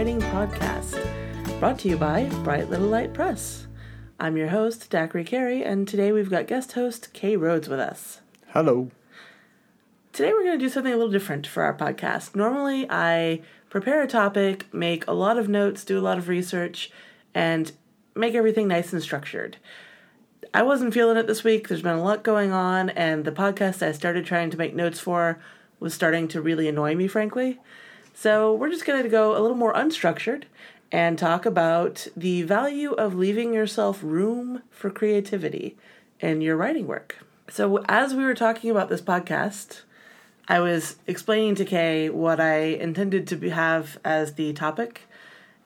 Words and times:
Writing 0.00 0.18
Podcast, 0.18 0.98
brought 1.60 1.78
to 1.80 1.88
you 1.90 1.98
by 1.98 2.24
Bright 2.42 2.70
Little 2.70 2.86
Light 2.86 3.12
Press. 3.12 3.66
I'm 4.18 4.38
your 4.38 4.48
host, 4.48 4.88
Dacre 4.88 5.22
Carey, 5.24 5.62
and 5.62 5.86
today 5.86 6.10
we've 6.10 6.30
got 6.30 6.46
guest 6.46 6.72
host 6.72 7.12
Kay 7.12 7.36
Rhodes 7.36 7.68
with 7.68 7.80
us. 7.80 8.22
Hello. 8.54 8.90
Today 10.14 10.32
we're 10.32 10.44
going 10.44 10.58
to 10.58 10.64
do 10.64 10.70
something 10.70 10.90
a 10.90 10.96
little 10.96 11.12
different 11.12 11.46
for 11.46 11.62
our 11.64 11.76
podcast. 11.76 12.34
Normally, 12.34 12.86
I 12.88 13.42
prepare 13.68 14.00
a 14.00 14.06
topic, 14.06 14.72
make 14.72 15.06
a 15.06 15.12
lot 15.12 15.36
of 15.36 15.50
notes, 15.50 15.84
do 15.84 15.98
a 15.98 16.00
lot 16.00 16.16
of 16.16 16.28
research, 16.28 16.90
and 17.34 17.70
make 18.14 18.34
everything 18.34 18.68
nice 18.68 18.94
and 18.94 19.02
structured. 19.02 19.58
I 20.54 20.62
wasn't 20.62 20.94
feeling 20.94 21.18
it 21.18 21.26
this 21.26 21.44
week. 21.44 21.68
There's 21.68 21.82
been 21.82 21.98
a 21.98 22.02
lot 22.02 22.22
going 22.22 22.52
on, 22.52 22.88
and 22.88 23.26
the 23.26 23.32
podcast 23.32 23.86
I 23.86 23.92
started 23.92 24.24
trying 24.24 24.48
to 24.48 24.56
make 24.56 24.74
notes 24.74 24.98
for 24.98 25.42
was 25.78 25.92
starting 25.92 26.26
to 26.28 26.40
really 26.40 26.68
annoy 26.68 26.94
me, 26.94 27.06
frankly. 27.06 27.60
So 28.20 28.52
we're 28.52 28.68
just 28.68 28.84
going 28.84 29.02
to 29.02 29.08
go 29.08 29.34
a 29.34 29.40
little 29.40 29.56
more 29.56 29.72
unstructured 29.72 30.42
and 30.92 31.18
talk 31.18 31.46
about 31.46 32.06
the 32.14 32.42
value 32.42 32.92
of 32.92 33.14
leaving 33.14 33.54
yourself 33.54 34.00
room 34.02 34.60
for 34.70 34.90
creativity 34.90 35.78
in 36.20 36.42
your 36.42 36.54
writing 36.54 36.86
work. 36.86 37.24
So, 37.48 37.82
as 37.88 38.12
we 38.12 38.22
were 38.22 38.34
talking 38.34 38.70
about 38.70 38.90
this 38.90 39.00
podcast, 39.00 39.84
I 40.48 40.60
was 40.60 40.96
explaining 41.06 41.54
to 41.54 41.64
Kay 41.64 42.10
what 42.10 42.40
I 42.40 42.56
intended 42.56 43.26
to 43.28 43.36
be, 43.36 43.48
have 43.48 43.98
as 44.04 44.34
the 44.34 44.52
topic, 44.52 45.08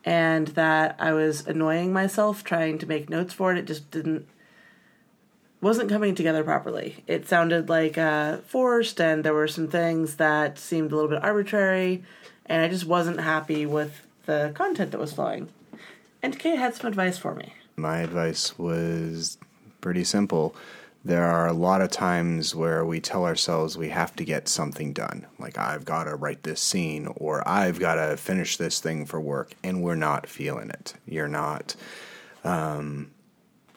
and 0.04 0.46
that 0.48 0.94
I 1.00 1.12
was 1.12 1.48
annoying 1.48 1.92
myself 1.92 2.44
trying 2.44 2.78
to 2.78 2.86
make 2.86 3.10
notes 3.10 3.34
for 3.34 3.50
it. 3.50 3.58
It 3.58 3.66
just 3.66 3.90
didn't 3.90 4.28
wasn't 5.60 5.88
coming 5.88 6.14
together 6.14 6.44
properly. 6.44 7.02
It 7.06 7.26
sounded 7.26 7.68
like 7.68 7.98
uh, 7.98 8.36
forced, 8.46 9.00
and 9.00 9.24
there 9.24 9.34
were 9.34 9.48
some 9.48 9.66
things 9.66 10.16
that 10.16 10.58
seemed 10.58 10.92
a 10.92 10.94
little 10.94 11.10
bit 11.10 11.24
arbitrary, 11.24 12.04
and 12.46 12.62
I 12.62 12.68
just 12.68 12.86
wasn't 12.86 13.20
happy 13.20 13.66
with 13.66 14.06
the 14.26 14.52
content 14.54 14.90
that 14.92 15.00
was 15.00 15.12
flowing. 15.12 15.48
And 16.22 16.38
Kay 16.38 16.56
had 16.56 16.74
some 16.74 16.86
advice 16.86 17.18
for 17.18 17.34
me. 17.34 17.54
My 17.76 17.98
advice 17.98 18.58
was 18.58 19.36
pretty 19.80 20.04
simple. 20.04 20.54
There 21.04 21.24
are 21.24 21.46
a 21.46 21.52
lot 21.52 21.82
of 21.82 21.90
times 21.90 22.54
where 22.54 22.84
we 22.84 22.98
tell 22.98 23.26
ourselves 23.26 23.76
we 23.76 23.90
have 23.90 24.16
to 24.16 24.24
get 24.24 24.48
something 24.48 24.94
done. 24.94 25.26
Like, 25.38 25.58
I've 25.58 25.84
got 25.84 26.04
to 26.04 26.16
write 26.16 26.44
this 26.44 26.62
scene, 26.62 27.08
or 27.16 27.46
I've 27.46 27.78
got 27.78 27.96
to 27.96 28.16
finish 28.16 28.56
this 28.56 28.80
thing 28.80 29.04
for 29.04 29.20
work, 29.20 29.52
and 29.62 29.82
we're 29.82 29.96
not 29.96 30.26
feeling 30.26 30.70
it. 30.70 30.94
You're 31.06 31.28
not. 31.28 31.76
Um, 32.42 33.10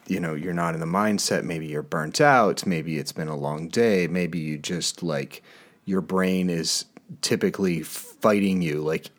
you 0.08 0.20
know 0.20 0.34
you're 0.34 0.54
not 0.54 0.74
in 0.74 0.80
the 0.80 0.86
mindset 0.86 1.44
maybe 1.44 1.68
you're 1.68 1.84
burnt 1.84 2.22
out 2.22 2.66
maybe 2.66 2.98
it's 2.98 3.12
been 3.12 3.28
a 3.28 3.36
long 3.36 3.68
day 3.68 4.08
maybe 4.08 4.40
you 4.40 4.58
just 4.58 5.04
like 5.04 5.44
your 5.86 6.02
brain 6.02 6.50
is 6.50 6.86
typically 7.22 7.82
fighting 7.82 8.62
you 8.62 8.82
like 8.82 9.10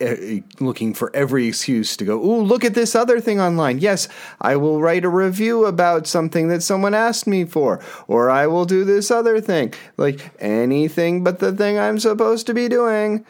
looking 0.59 0.93
for 0.93 1.15
every 1.15 1.47
excuse 1.47 1.97
to 1.97 2.05
go 2.05 2.21
oh 2.21 2.39
look 2.39 2.63
at 2.63 2.75
this 2.75 2.93
other 2.93 3.19
thing 3.19 3.39
online 3.39 3.79
yes 3.79 4.07
i 4.41 4.55
will 4.55 4.81
write 4.81 5.03
a 5.03 5.09
review 5.09 5.65
about 5.65 6.05
something 6.05 6.49
that 6.49 6.61
someone 6.61 6.93
asked 6.93 7.25
me 7.25 7.45
for 7.45 7.81
or 8.07 8.29
i 8.29 8.45
will 8.45 8.65
do 8.65 8.83
this 8.83 9.09
other 9.09 9.41
thing 9.41 9.73
like 9.97 10.31
anything 10.39 11.23
but 11.23 11.39
the 11.39 11.51
thing 11.51 11.79
i'm 11.79 11.97
supposed 11.97 12.45
to 12.45 12.53
be 12.53 12.67
doing 12.67 13.25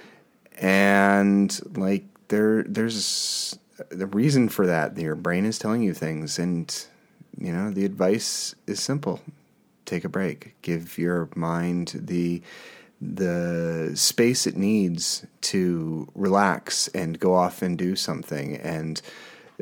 and 0.58 1.62
like 1.78 2.04
there 2.28 2.64
there's 2.64 3.58
the 3.90 4.08
reason 4.08 4.50
for 4.50 4.68
that 4.68 4.98
your 4.98 5.16
brain 5.16 5.46
is 5.46 5.58
telling 5.58 5.82
you 5.82 5.94
things 5.94 6.38
and 6.38 6.86
you 7.40 7.54
know, 7.54 7.72
the 7.72 7.86
advice 7.86 8.54
is 8.68 8.82
simple. 8.82 9.22
Take 9.86 10.04
a 10.04 10.10
break. 10.10 10.56
Give 10.62 10.98
your 10.98 11.30
mind 11.36 11.94
the 11.96 12.42
the 13.02 13.92
space 13.96 14.46
it 14.46 14.58
needs 14.58 15.26
to 15.42 16.08
relax 16.16 16.88
and 16.90 17.20
go 17.20 17.34
off 17.34 17.62
and 17.62 17.78
do 17.78 17.96
something. 17.96 18.56
And 18.58 19.02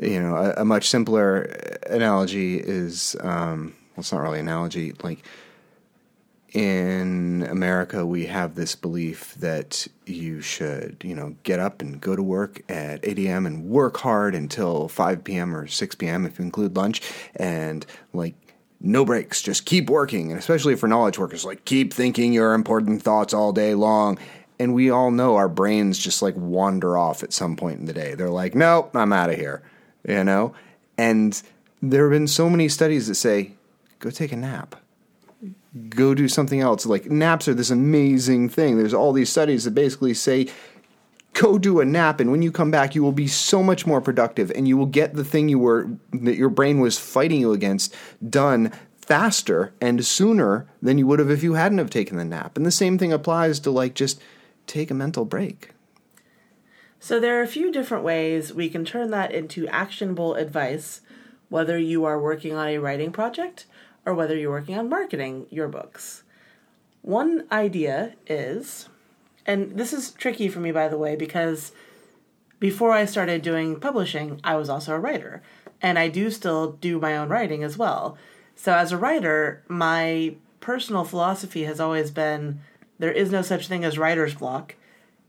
you 0.00 0.20
know, 0.20 0.36
a, 0.36 0.62
a 0.62 0.64
much 0.64 0.88
simpler 0.88 1.42
analogy 1.88 2.58
is 2.58 3.16
um, 3.20 3.74
well, 3.96 4.02
it's 4.02 4.12
not 4.12 4.22
really 4.22 4.40
an 4.40 4.48
analogy. 4.48 4.92
Like 5.02 5.24
in 6.52 7.46
America, 7.50 8.06
we 8.06 8.26
have 8.26 8.54
this 8.54 8.74
belief 8.74 9.34
that 9.34 9.86
you 10.06 10.40
should, 10.40 10.96
you 11.04 11.14
know, 11.14 11.36
get 11.42 11.58
up 11.58 11.82
and 11.82 12.00
go 12.00 12.16
to 12.16 12.22
work 12.22 12.62
at 12.70 13.06
8 13.06 13.18
a.m. 13.18 13.44
and 13.44 13.64
work 13.64 13.98
hard 13.98 14.34
until 14.34 14.88
5 14.88 15.24
p.m. 15.24 15.54
or 15.54 15.66
6 15.66 15.94
p.m. 15.96 16.24
if 16.24 16.38
you 16.38 16.44
include 16.44 16.76
lunch, 16.76 17.02
and 17.36 17.84
like 18.12 18.34
no 18.80 19.04
breaks, 19.04 19.42
just 19.42 19.64
keep 19.64 19.90
working. 19.90 20.30
And 20.30 20.38
especially 20.38 20.76
for 20.76 20.88
knowledge 20.88 21.18
workers, 21.18 21.44
like 21.44 21.64
keep 21.64 21.92
thinking 21.92 22.32
your 22.32 22.54
important 22.54 23.02
thoughts 23.02 23.34
all 23.34 23.52
day 23.52 23.74
long. 23.74 24.18
And 24.60 24.74
we 24.74 24.90
all 24.90 25.10
know 25.10 25.36
our 25.36 25.48
brains 25.48 25.98
just 25.98 26.22
like 26.22 26.34
wander 26.36 26.96
off 26.96 27.22
at 27.22 27.32
some 27.32 27.56
point 27.56 27.78
in 27.80 27.86
the 27.86 27.92
day. 27.92 28.14
They're 28.14 28.30
like, 28.30 28.54
nope, 28.54 28.94
I'm 28.94 29.12
out 29.12 29.30
of 29.30 29.36
here, 29.36 29.62
you 30.06 30.24
know? 30.24 30.54
And 30.96 31.40
there 31.80 32.04
have 32.04 32.18
been 32.18 32.26
so 32.26 32.50
many 32.50 32.68
studies 32.68 33.06
that 33.06 33.14
say, 33.14 33.52
go 34.00 34.10
take 34.10 34.32
a 34.32 34.36
nap 34.36 34.76
go 35.88 36.14
do 36.14 36.28
something 36.28 36.60
else. 36.60 36.86
Like 36.86 37.10
naps 37.10 37.48
are 37.48 37.54
this 37.54 37.70
amazing 37.70 38.48
thing. 38.48 38.78
There's 38.78 38.94
all 38.94 39.12
these 39.12 39.30
studies 39.30 39.64
that 39.64 39.72
basically 39.72 40.14
say 40.14 40.48
go 41.34 41.58
do 41.58 41.80
a 41.80 41.84
nap 41.84 42.20
and 42.20 42.30
when 42.30 42.42
you 42.42 42.50
come 42.50 42.70
back 42.70 42.94
you 42.94 43.02
will 43.02 43.12
be 43.12 43.28
so 43.28 43.62
much 43.62 43.86
more 43.86 44.00
productive 44.00 44.50
and 44.52 44.66
you 44.66 44.76
will 44.76 44.86
get 44.86 45.14
the 45.14 45.24
thing 45.24 45.48
you 45.48 45.58
were 45.58 45.88
that 46.12 46.36
your 46.36 46.48
brain 46.48 46.80
was 46.80 46.98
fighting 46.98 47.40
you 47.40 47.52
against 47.52 47.94
done 48.28 48.72
faster 49.08 49.72
and 49.80 50.04
sooner 50.04 50.68
than 50.82 50.98
you 50.98 51.06
would 51.06 51.18
have 51.18 51.30
if 51.30 51.42
you 51.42 51.54
hadn't 51.54 51.78
have 51.78 51.88
taken 51.88 52.18
the 52.18 52.24
nap. 52.26 52.58
And 52.58 52.66
the 52.66 52.70
same 52.70 52.98
thing 52.98 53.10
applies 53.10 53.58
to 53.60 53.70
like 53.70 53.94
just 53.94 54.20
take 54.66 54.90
a 54.90 54.94
mental 54.94 55.24
break. 55.24 55.70
So 57.00 57.18
there 57.18 57.38
are 57.38 57.42
a 57.42 57.48
few 57.48 57.72
different 57.72 58.04
ways 58.04 58.52
we 58.52 58.68
can 58.68 58.84
turn 58.84 59.10
that 59.12 59.32
into 59.32 59.66
actionable 59.68 60.34
advice 60.34 61.00
whether 61.48 61.78
you 61.78 62.04
are 62.04 62.20
working 62.20 62.54
on 62.54 62.68
a 62.68 62.76
writing 62.76 63.10
project 63.10 63.64
or 64.04 64.12
whether 64.12 64.36
you're 64.36 64.50
working 64.50 64.76
on 64.76 64.90
marketing 64.90 65.46
your 65.48 65.68
books. 65.68 66.22
One 67.00 67.46
idea 67.50 68.14
is, 68.26 68.90
and 69.48 69.78
this 69.78 69.94
is 69.94 70.10
tricky 70.12 70.48
for 70.48 70.60
me, 70.60 70.70
by 70.72 70.88
the 70.88 70.98
way, 70.98 71.16
because 71.16 71.72
before 72.60 72.92
I 72.92 73.06
started 73.06 73.40
doing 73.40 73.80
publishing, 73.80 74.40
I 74.44 74.56
was 74.56 74.68
also 74.68 74.94
a 74.94 75.00
writer, 75.00 75.42
and 75.80 75.98
I 75.98 76.08
do 76.08 76.30
still 76.30 76.72
do 76.72 77.00
my 77.00 77.16
own 77.16 77.30
writing 77.30 77.64
as 77.64 77.78
well. 77.78 78.18
So, 78.54 78.74
as 78.74 78.92
a 78.92 78.98
writer, 78.98 79.64
my 79.66 80.34
personal 80.60 81.04
philosophy 81.04 81.64
has 81.64 81.80
always 81.80 82.10
been 82.10 82.60
there 82.98 83.10
is 83.10 83.32
no 83.32 83.40
such 83.40 83.68
thing 83.68 83.84
as 83.84 83.96
writer's 83.96 84.34
block. 84.34 84.74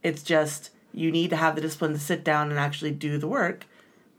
It's 0.04 0.22
just 0.22 0.72
you 0.94 1.12
need 1.12 1.30
to 1.30 1.38
have 1.38 1.56
the 1.56 1.62
discipline 1.62 1.94
to 1.94 2.00
sit 2.00 2.24
down 2.24 2.50
and 2.50 2.60
actually 2.60 2.92
do 2.92 3.18
the 3.18 3.28
work. 3.28 3.68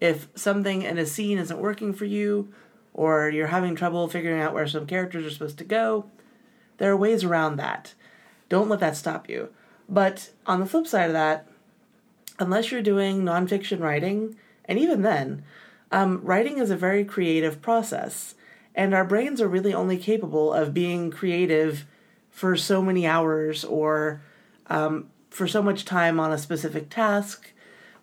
If 0.01 0.29
something 0.35 0.81
in 0.81 0.97
a 0.97 1.05
scene 1.05 1.37
isn't 1.37 1.61
working 1.61 1.93
for 1.93 2.07
you, 2.07 2.55
or 2.95 3.29
you're 3.29 3.49
having 3.49 3.75
trouble 3.75 4.09
figuring 4.09 4.41
out 4.41 4.55
where 4.55 4.67
some 4.67 4.87
characters 4.87 5.27
are 5.27 5.31
supposed 5.31 5.59
to 5.59 5.65
go, 5.65 6.07
there 6.79 6.91
are 6.91 6.97
ways 6.97 7.23
around 7.23 7.57
that. 7.57 7.93
Don't 8.49 8.71
let 8.71 8.81
that 8.81 8.97
stop 8.97 9.29
you. 9.29 9.51
But 9.91 10.31
on 10.47 10.61
the 10.61 10.67
flip 10.67 10.87
side 10.87 11.07
of 11.09 11.13
that, 11.15 11.49
unless 12.39 12.71
you're 12.71 12.81
doing 12.81 13.23
nonfiction 13.23 13.81
writing, 13.81 14.37
and 14.65 14.79
even 14.79 15.03
then, 15.03 15.43
um, 15.91 16.21
writing 16.23 16.59
is 16.59 16.71
a 16.71 16.77
very 16.77 17.05
creative 17.05 17.61
process, 17.61 18.37
and 18.75 18.95
our 18.95 19.05
brains 19.05 19.41
are 19.41 19.49
really 19.49 19.75
only 19.75 19.99
capable 19.99 20.55
of 20.55 20.73
being 20.73 21.11
creative 21.11 21.87
for 22.31 22.57
so 22.57 22.81
many 22.81 23.05
hours 23.05 23.65
or 23.65 24.23
um, 24.69 25.11
for 25.29 25.49
so 25.49 25.61
much 25.61 25.85
time 25.85 26.21
on 26.21 26.33
a 26.33 26.39
specific 26.39 26.89
task, 26.89 27.53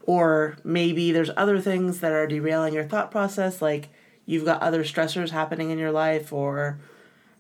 or 0.04 0.58
maybe 0.66 1.14
there's 1.14 1.32
other 1.38 1.62
things 1.62 2.02
that 2.02 2.12
are 2.12 2.28
derailing 2.28 2.74
your 2.74 2.84
thought 2.84 3.10
process, 3.10 3.62
like 3.62 3.88
you've 4.26 4.46
got 4.46 4.62
other 4.62 4.84
stressors 4.84 5.30
happening 5.30 5.70
in 5.70 5.80
your 5.80 5.92
life, 5.92 6.34
or 6.34 6.78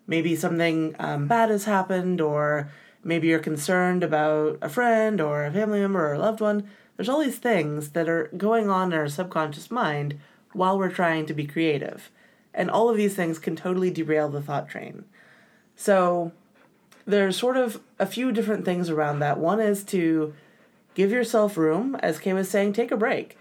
maybe 0.07 0.37
something 0.37 0.95
um, 0.99 1.27
bad 1.27 1.49
has 1.49 1.65
happened, 1.65 2.21
or 2.21 2.71
maybe 3.07 3.29
you're 3.29 3.39
concerned 3.39 4.03
about 4.03 4.57
a 4.61 4.67
friend 4.67 5.21
or 5.21 5.45
a 5.45 5.51
family 5.51 5.79
member 5.79 6.05
or 6.05 6.13
a 6.13 6.19
loved 6.19 6.41
one. 6.41 6.69
There's 6.95 7.07
all 7.07 7.21
these 7.21 7.39
things 7.39 7.91
that 7.91 8.09
are 8.09 8.29
going 8.35 8.69
on 8.69 8.91
in 8.91 8.99
our 8.99 9.07
subconscious 9.07 9.71
mind 9.71 10.19
while 10.51 10.77
we're 10.77 10.91
trying 10.91 11.25
to 11.27 11.33
be 11.33 11.47
creative. 11.47 12.11
And 12.53 12.69
all 12.69 12.89
of 12.89 12.97
these 12.97 13.15
things 13.15 13.39
can 13.39 13.55
totally 13.55 13.91
derail 13.91 14.27
the 14.27 14.41
thought 14.41 14.67
train. 14.67 15.05
So 15.75 16.33
there's 17.05 17.37
sort 17.37 17.55
of 17.55 17.81
a 17.97 18.05
few 18.05 18.33
different 18.33 18.65
things 18.65 18.89
around 18.89 19.19
that. 19.19 19.39
One 19.39 19.61
is 19.61 19.83
to 19.85 20.33
give 20.93 21.11
yourself 21.11 21.55
room, 21.55 21.95
as 22.01 22.19
Kay 22.19 22.33
was 22.33 22.49
saying, 22.49 22.73
take 22.73 22.91
a 22.91 22.97
break. 22.97 23.37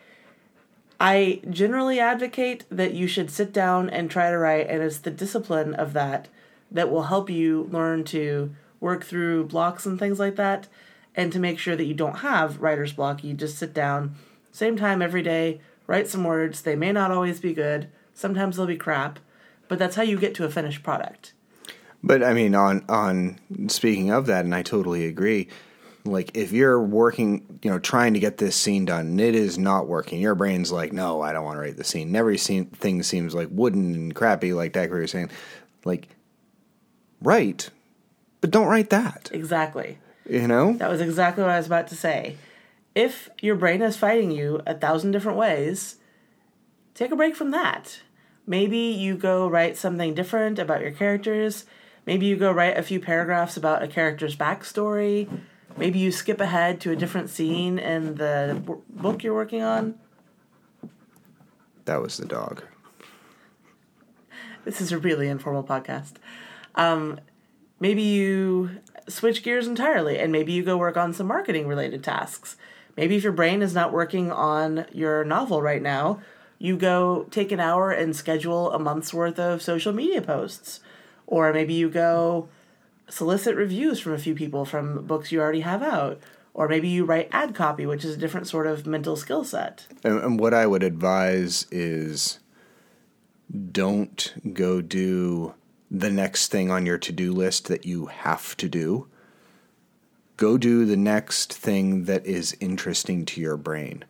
I 1.01 1.41
generally 1.51 1.99
advocate 1.99 2.65
that 2.71 2.95
you 2.95 3.09
should 3.09 3.31
sit 3.31 3.53
down 3.53 3.91
and 3.91 4.11
try 4.11 4.31
to 4.31 4.39
write, 4.39 4.69
and 4.69 4.83
it's 4.83 4.99
the 4.99 5.11
discipline 5.11 5.75
of 5.75 5.93
that 5.95 6.29
that 6.71 6.91
will 6.91 7.05
help 7.05 7.29
you 7.29 7.69
learn 7.73 8.05
to 8.05 8.55
work 8.81 9.05
through 9.05 9.47
blocks 9.47 9.87
and 9.87 9.99
things 9.99 10.19
like 10.19 10.37
that, 10.37 10.69
and 11.15 11.33
to 11.33 11.39
make 11.39 11.59
sure 11.59 11.77
that 11.77 11.85
you 11.85 11.95
don't 11.95 12.19
have 12.19 12.61
writer's 12.61 12.93
block. 12.93 13.25
You 13.25 13.35
just 13.35 13.59
sit 13.59 13.73
down, 13.73 14.15
same 14.53 14.77
time 14.77 15.03
every 15.03 15.23
day, 15.23 15.61
write 15.87 16.09
some 16.09 16.25
words. 16.25 16.63
They 16.63 16.77
may 16.77 16.93
not 16.93 17.11
always 17.11 17.41
be 17.41 17.55
good, 17.55 17.89
sometimes 18.15 18.57
they'll 18.57 18.67
be 18.67 18.77
crap, 18.77 19.19
but 19.69 19.79
that's 19.79 19.97
how 19.97 20.03
you 20.03 20.19
get 20.19 20.35
to 20.37 20.45
a 20.45 20.51
finished 20.51 20.83
product. 20.83 21.33
But 22.03 22.23
I 22.23 22.35
mean, 22.35 22.55
on 22.55 22.85
on 22.89 23.39
speaking 23.69 24.11
of 24.11 24.27
that, 24.27 24.45
and 24.45 24.55
I 24.55 24.63
totally 24.63 25.07
agree 25.07 25.49
Like 26.07 26.37
if 26.37 26.53
you're 26.53 26.81
working, 26.81 27.61
you 27.63 27.71
know, 27.71 27.79
trying 27.79 28.15
to 28.15 28.21
get 28.21 28.39
this 28.39 28.57
scene 28.57 28.85
done 28.85 29.07
and 29.07 29.21
it 29.21 29.35
is 29.35 29.59
not 29.59 29.87
working, 29.87 30.21
your 30.21 30.35
brain's 30.35 30.73
like, 30.73 30.93
no, 30.93 31.21
I 31.21 31.33
don't 31.33 31.45
want 31.45 31.57
to 31.57 31.61
write 31.61 31.77
the 31.77 31.85
scene. 31.85 32.09
And 32.09 32.17
every 32.17 32.39
scene 32.39 32.67
thing 32.67 33.03
seems 33.03 33.35
like 33.35 33.49
wooden 33.51 33.95
and 33.95 34.15
crappy, 34.15 34.53
like 34.53 34.73
Decker 34.73 35.01
was 35.01 35.11
saying. 35.11 35.31
Like, 35.85 36.09
write, 37.23 37.71
but 38.41 38.51
don't 38.51 38.69
write 38.69 38.91
that. 38.91 39.31
Exactly. 39.33 39.99
You 40.29 40.49
know? 40.49 40.75
That 40.75 40.91
was 40.91 41.01
exactly 41.01 41.43
what 41.43 41.53
I 41.53 41.59
was 41.59 41.67
about 41.67 41.89
to 41.89 41.97
say. 41.97 42.37
If 42.95 43.29
your 43.41 43.57
brain 43.57 43.83
is 43.83 43.97
fighting 43.97 44.31
you 44.31 44.63
a 44.67 44.75
thousand 44.75 45.13
different 45.13 45.39
ways, 45.39 45.97
take 46.95 47.11
a 47.11 47.17
break 47.17 47.37
from 47.37 47.51
that. 47.51 48.01
Maybe 48.47 48.79
you 48.79 49.17
go 49.17 49.49
write 49.49 49.77
something 49.77 50.15
different 50.15 50.59
about 50.59 50.81
your 50.81 50.93
characters. 50.93 51.67
Maybe 52.07 52.27
you 52.27 52.37
go 52.37 52.53
write 52.53 52.79
a 52.79 52.83
few 52.83 53.01
paragraphs 53.01 53.57
about 53.57 53.83
a 53.83 53.89
character's 53.89 54.37
backstory. 54.37 55.29
Maybe 55.77 55.99
you 55.99 56.11
skip 56.11 56.41
ahead 56.41 56.81
to 56.83 56.93
a 56.93 56.97
different 56.97 57.29
scene 57.29 57.79
in 57.79 58.15
the 58.15 58.63
b- 58.65 58.75
book 58.89 59.23
you're 59.23 59.35
working 59.35 59.63
on. 59.63 59.97
That 61.85 62.01
was 62.01 62.17
the 62.17 62.25
dog. 62.25 62.65
This 64.65 64.81
is 64.81 64.91
a 64.91 64.99
really 64.99 65.29
informal 65.29 65.63
podcast. 65.63 66.15
Um, 66.75 67.21
maybe 67.81 68.03
you 68.03 68.71
switch 69.09 69.43
gears 69.43 69.67
entirely 69.67 70.19
and 70.19 70.33
maybe 70.33 70.53
you 70.53 70.63
go 70.63 70.77
work 70.77 70.97
on 70.97 71.13
some 71.13 71.27
marketing 71.27 71.67
related 71.67 72.03
tasks. 72.03 72.57
Maybe 72.97 73.17
if 73.17 73.23
your 73.23 73.33
brain 73.33 73.63
is 73.63 73.75
not 73.75 73.93
working 73.93 74.33
on 74.33 74.87
your 74.93 75.25
novel 75.25 75.61
right 75.61 75.83
now, 75.83 76.21
you 76.59 76.77
go 76.77 77.27
take 77.31 77.53
an 77.53 77.61
hour 77.61 77.91
and 77.91 78.17
schedule 78.17 78.73
a 78.73 78.79
month's 78.79 79.13
worth 79.13 79.39
of 79.39 79.63
social 79.63 79.93
media 79.93 80.23
posts. 80.23 80.81
Or 81.27 81.53
maybe 81.53 81.75
you 81.75 81.91
go 81.91 82.49
solicit 83.09 83.55
reviews 83.55 84.01
from 84.01 84.13
a 84.13 84.19
few 84.19 84.35
people 84.35 84.65
from 84.65 85.07
books 85.07 85.31
you 85.31 85.41
already 85.41 85.61
have 85.61 85.83
out. 85.83 86.21
Or 86.55 86.69
maybe 86.69 86.89
you 86.89 87.05
write 87.05 87.29
ad 87.33 87.55
copy, 87.55 87.85
which 87.85 88.05
is 88.05 88.15
a 88.15 88.19
different 88.19 88.49
sort 88.49 88.67
of 88.67 88.87
mental 88.87 89.17
skill 89.17 89.45
set. 89.45 89.87
And, 90.03 90.19
and 90.23 90.41
what 90.41 90.55
I 90.55 90.67
would 90.67 90.83
advise 90.83 91.67
is 91.71 92.41
don't 93.73 94.33
go 94.55 94.81
do 94.81 95.55
the 95.91 96.11
next 96.11 96.51
thing 96.51 96.71
on 96.71 96.87
your 96.87 96.99
to 96.99 97.13
do 97.13 97.33
list 97.33 97.69
that 97.69 97.87
you 97.87 98.07
have 98.07 98.57
to 98.59 98.69
do. 98.69 99.09
Go 100.37 100.59
do 100.59 100.85
the 100.85 100.97
next 100.97 101.53
thing 101.53 102.05
that 102.05 102.27
is 102.27 102.57
interesting 102.61 103.25
to 103.27 103.41
your 103.41 103.57
brain. 103.57 104.05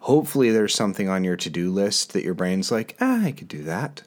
Hopefully, 0.00 0.50
there's 0.50 0.74
something 0.74 1.08
on 1.08 1.24
your 1.24 1.36
to 1.36 1.50
do 1.50 1.70
list 1.70 2.12
that 2.12 2.24
your 2.24 2.34
brain's 2.34 2.70
like, 2.70 2.96
ah, 3.00 3.24
I 3.24 3.32
could 3.32 3.48
do 3.48 3.62
that. 3.64 4.02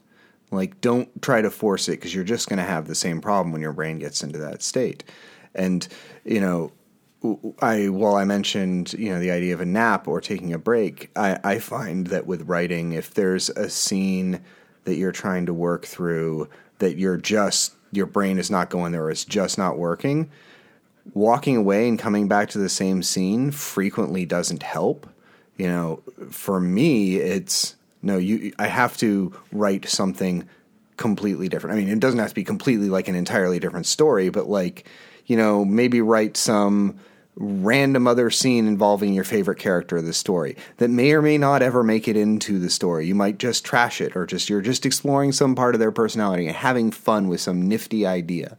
Like, 0.49 0.81
don't 0.81 1.21
try 1.21 1.41
to 1.41 1.49
force 1.49 1.87
it 1.87 1.93
because 1.93 2.13
you're 2.13 2.23
just 2.23 2.49
going 2.49 2.57
to 2.57 2.63
have 2.63 2.87
the 2.87 2.95
same 2.95 3.21
problem 3.21 3.53
when 3.53 3.61
your 3.61 3.71
brain 3.71 3.99
gets 3.99 4.21
into 4.23 4.39
that 4.39 4.61
state. 4.61 5.03
And, 5.55 5.87
you 6.25 6.41
know, 6.41 6.71
I 7.61 7.89
while 7.89 8.15
I 8.15 8.25
mentioned 8.25 8.93
you 8.93 9.09
know 9.09 9.19
the 9.19 9.31
idea 9.31 9.53
of 9.53 9.61
a 9.61 9.65
nap 9.65 10.07
or 10.07 10.21
taking 10.21 10.53
a 10.53 10.57
break, 10.57 11.11
I, 11.15 11.39
I 11.43 11.59
find 11.59 12.07
that 12.07 12.25
with 12.25 12.49
writing, 12.49 12.93
if 12.93 13.13
there's 13.13 13.49
a 13.51 13.69
scene 13.69 14.41
that 14.85 14.95
you're 14.95 15.11
trying 15.11 15.45
to 15.45 15.53
work 15.53 15.85
through 15.85 16.49
that 16.81 16.97
you're 16.97 17.17
just 17.17 17.73
your 17.91 18.05
brain 18.05 18.37
is 18.37 18.51
not 18.51 18.69
going 18.69 18.91
there, 18.91 19.09
it's 19.09 19.25
just 19.25 19.57
not 19.57 19.77
working, 19.77 20.29
walking 21.13 21.57
away 21.57 21.87
and 21.87 21.97
coming 21.97 22.27
back 22.27 22.49
to 22.49 22.57
the 22.57 22.69
same 22.69 23.03
scene 23.03 23.51
frequently 23.51 24.25
doesn't 24.25 24.63
help. 24.63 25.07
You 25.57 25.67
know, 25.67 26.03
for 26.29 26.59
me, 26.59 27.17
it's 27.17 27.75
no, 28.01 28.17
you. 28.17 28.53
I 28.57 28.67
have 28.67 28.97
to 28.97 29.33
write 29.51 29.87
something 29.87 30.47
completely 30.97 31.49
different. 31.49 31.75
I 31.75 31.79
mean, 31.79 31.89
it 31.89 31.99
doesn't 31.99 32.19
have 32.19 32.29
to 32.29 32.35
be 32.35 32.43
completely 32.43 32.89
like 32.89 33.07
an 33.07 33.15
entirely 33.15 33.59
different 33.59 33.85
story, 33.85 34.29
but 34.29 34.47
like, 34.47 34.87
you 35.25 35.37
know, 35.37 35.63
maybe 35.65 36.01
write 36.01 36.37
some 36.37 36.99
random 37.35 38.07
other 38.07 38.29
scene 38.29 38.67
involving 38.67 39.13
your 39.13 39.23
favorite 39.23 39.57
character 39.57 39.97
of 39.97 40.05
the 40.05 40.13
story 40.13 40.55
that 40.77 40.89
may 40.89 41.13
or 41.13 41.21
may 41.21 41.37
not 41.37 41.61
ever 41.61 41.83
make 41.83 42.07
it 42.07 42.17
into 42.17 42.59
the 42.59 42.69
story. 42.69 43.07
You 43.07 43.15
might 43.15 43.37
just 43.37 43.63
trash 43.63 44.01
it 44.01 44.15
or 44.15 44.25
just 44.25 44.49
you're 44.49 44.61
just 44.61 44.85
exploring 44.85 45.31
some 45.31 45.55
part 45.55 45.73
of 45.73 45.79
their 45.79 45.91
personality 45.91 46.47
and 46.47 46.55
having 46.55 46.91
fun 46.91 47.27
with 47.27 47.41
some 47.41 47.67
nifty 47.67 48.05
idea. 48.05 48.57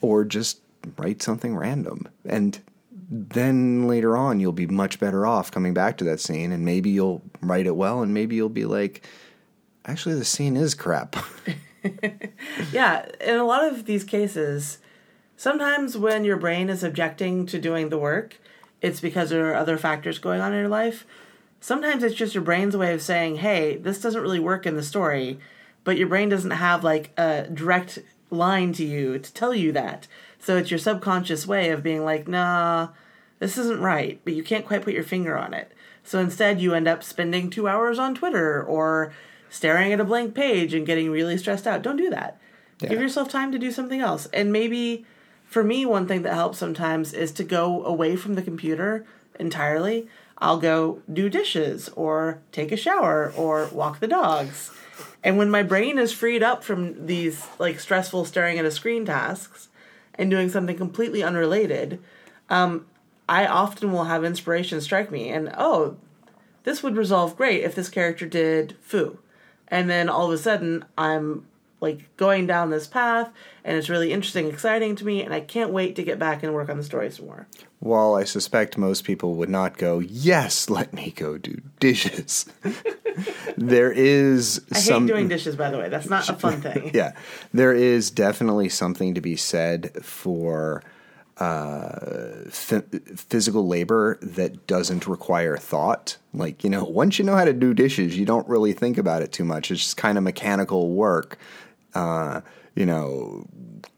Or 0.00 0.24
just 0.24 0.60
write 0.98 1.22
something 1.22 1.56
random. 1.56 2.06
And 2.26 2.60
then 3.10 3.88
later 3.88 4.16
on 4.16 4.38
you'll 4.38 4.52
be 4.52 4.66
much 4.66 5.00
better 5.00 5.24
off 5.26 5.50
coming 5.50 5.72
back 5.72 5.96
to 5.96 6.04
that 6.04 6.20
scene 6.20 6.52
and 6.52 6.64
maybe 6.64 6.90
you'll 6.90 7.22
write 7.40 7.66
it 7.66 7.74
well 7.74 8.02
and 8.02 8.12
maybe 8.12 8.36
you'll 8.36 8.50
be 8.50 8.66
like 8.66 9.02
actually 9.86 10.14
the 10.14 10.24
scene 10.24 10.56
is 10.56 10.74
crap. 10.74 11.16
yeah, 12.72 13.06
in 13.20 13.36
a 13.36 13.44
lot 13.44 13.64
of 13.64 13.86
these 13.86 14.04
cases, 14.04 14.78
sometimes 15.38 15.96
when 15.96 16.24
your 16.24 16.36
brain 16.36 16.68
is 16.68 16.84
objecting 16.84 17.46
to 17.46 17.58
doing 17.58 17.88
the 17.88 17.96
work, 17.96 18.36
it's 18.82 19.00
because 19.00 19.30
there 19.30 19.50
are 19.50 19.56
other 19.56 19.78
factors 19.78 20.18
going 20.18 20.42
on 20.42 20.52
in 20.52 20.58
your 20.58 20.68
life. 20.68 21.06
Sometimes 21.60 22.02
it's 22.02 22.14
just 22.14 22.34
your 22.34 22.44
brain's 22.44 22.76
way 22.76 22.92
of 22.92 23.00
saying, 23.00 23.36
hey, 23.36 23.76
this 23.76 24.00
doesn't 24.00 24.20
really 24.20 24.40
work 24.40 24.66
in 24.66 24.76
the 24.76 24.82
story, 24.82 25.38
but 25.84 25.96
your 25.96 26.08
brain 26.08 26.28
doesn't 26.28 26.50
have 26.50 26.84
like 26.84 27.10
a 27.16 27.44
direct 27.44 28.00
line 28.30 28.72
to 28.74 28.84
you 28.84 29.18
to 29.18 29.32
tell 29.32 29.54
you 29.54 29.72
that. 29.72 30.06
So 30.38 30.56
it's 30.56 30.70
your 30.70 30.78
subconscious 30.78 31.46
way 31.46 31.70
of 31.70 31.82
being 31.82 32.04
like, 32.04 32.28
nah, 32.28 32.88
this 33.38 33.56
isn't 33.56 33.80
right, 33.80 34.20
but 34.24 34.34
you 34.34 34.42
can't 34.42 34.66
quite 34.66 34.82
put 34.82 34.94
your 34.94 35.02
finger 35.02 35.36
on 35.36 35.54
it. 35.54 35.72
So 36.04 36.18
instead, 36.18 36.60
you 36.60 36.74
end 36.74 36.88
up 36.88 37.02
spending 37.02 37.50
two 37.50 37.68
hours 37.68 37.98
on 37.98 38.14
Twitter 38.14 38.62
or 38.62 39.12
staring 39.50 39.92
at 39.92 40.00
a 40.00 40.04
blank 40.04 40.34
page 40.34 40.74
and 40.74 40.86
getting 40.86 41.10
really 41.10 41.36
stressed 41.38 41.66
out. 41.66 41.82
Don't 41.82 41.96
do 41.96 42.10
that. 42.10 42.40
Yeah. 42.80 42.90
Give 42.90 43.00
yourself 43.00 43.28
time 43.28 43.52
to 43.52 43.58
do 43.58 43.70
something 43.70 44.00
else. 44.00 44.26
And 44.32 44.52
maybe 44.52 45.04
for 45.48 45.64
me, 45.64 45.86
one 45.86 46.06
thing 46.06 46.22
that 46.22 46.34
helps 46.34 46.58
sometimes 46.58 47.14
is 47.14 47.32
to 47.32 47.44
go 47.44 47.82
away 47.84 48.16
from 48.16 48.34
the 48.34 48.42
computer 48.42 49.06
entirely. 49.40 50.06
I'll 50.36 50.58
go 50.58 51.00
do 51.10 51.30
dishes 51.30 51.88
or 51.96 52.40
take 52.52 52.70
a 52.70 52.76
shower 52.76 53.32
or 53.34 53.66
walk 53.72 54.00
the 54.00 54.06
dogs. 54.06 54.70
And 55.24 55.38
when 55.38 55.50
my 55.50 55.62
brain 55.62 55.98
is 55.98 56.12
freed 56.12 56.42
up 56.42 56.62
from 56.62 57.06
these 57.06 57.46
like 57.58 57.80
stressful 57.80 58.26
staring 58.26 58.58
at 58.58 58.66
a 58.66 58.70
screen 58.70 59.06
tasks 59.06 59.68
and 60.14 60.30
doing 60.30 60.50
something 60.50 60.76
completely 60.76 61.22
unrelated, 61.22 62.00
um, 62.50 62.86
I 63.26 63.46
often 63.46 63.90
will 63.90 64.04
have 64.04 64.24
inspiration 64.24 64.80
strike 64.82 65.10
me 65.10 65.30
and 65.30 65.52
oh, 65.56 65.96
this 66.64 66.82
would 66.82 66.96
resolve 66.96 67.38
great 67.38 67.64
if 67.64 67.74
this 67.74 67.88
character 67.88 68.26
did 68.26 68.76
foo. 68.82 69.18
And 69.66 69.88
then 69.88 70.10
all 70.10 70.26
of 70.26 70.32
a 70.32 70.38
sudden 70.38 70.84
I'm 70.98 71.46
like 71.80 72.16
going 72.16 72.46
down 72.46 72.70
this 72.70 72.86
path 72.86 73.30
and 73.64 73.76
it's 73.76 73.88
really 73.88 74.12
interesting, 74.12 74.48
exciting 74.48 74.96
to 74.96 75.04
me, 75.04 75.22
and 75.22 75.34
I 75.34 75.40
can't 75.40 75.70
wait 75.70 75.94
to 75.96 76.02
get 76.02 76.18
back 76.18 76.42
and 76.42 76.54
work 76.54 76.68
on 76.70 76.78
the 76.78 76.82
story 76.82 77.10
some 77.10 77.26
more. 77.26 77.46
While 77.80 78.14
I 78.14 78.24
suspect 78.24 78.78
most 78.78 79.04
people 79.04 79.34
would 79.34 79.50
not 79.50 79.76
go, 79.76 79.98
yes, 79.98 80.70
let 80.70 80.92
me 80.94 81.12
go 81.14 81.36
do 81.36 81.60
dishes. 81.78 82.46
there 83.56 83.92
is 83.92 84.64
I 84.72 84.78
some 84.78 85.06
hate 85.06 85.12
doing 85.12 85.28
dishes, 85.28 85.54
by 85.54 85.70
the 85.70 85.78
way. 85.78 85.88
That's 85.88 86.08
not 86.08 86.28
a 86.28 86.34
fun 86.34 86.60
thing. 86.62 86.92
yeah, 86.94 87.12
there 87.52 87.74
is 87.74 88.10
definitely 88.10 88.68
something 88.70 89.14
to 89.14 89.20
be 89.20 89.36
said 89.36 90.02
for 90.04 90.82
uh, 91.36 92.46
f- 92.46 92.84
physical 93.16 93.66
labor 93.68 94.18
that 94.22 94.66
doesn't 94.66 95.06
require 95.06 95.56
thought. 95.56 96.16
Like, 96.34 96.64
you 96.64 96.70
know, 96.70 96.84
once 96.84 97.18
you 97.18 97.24
know 97.24 97.36
how 97.36 97.44
to 97.44 97.52
do 97.52 97.74
dishes, 97.74 98.18
you 98.18 98.26
don't 98.26 98.48
really 98.48 98.72
think 98.72 98.98
about 98.98 99.22
it 99.22 99.30
too 99.30 99.44
much. 99.44 99.70
It's 99.70 99.82
just 99.82 99.96
kind 99.96 100.18
of 100.18 100.24
mechanical 100.24 100.90
work. 100.90 101.38
Uh, 101.94 102.40
you 102.74 102.86
know, 102.86 103.46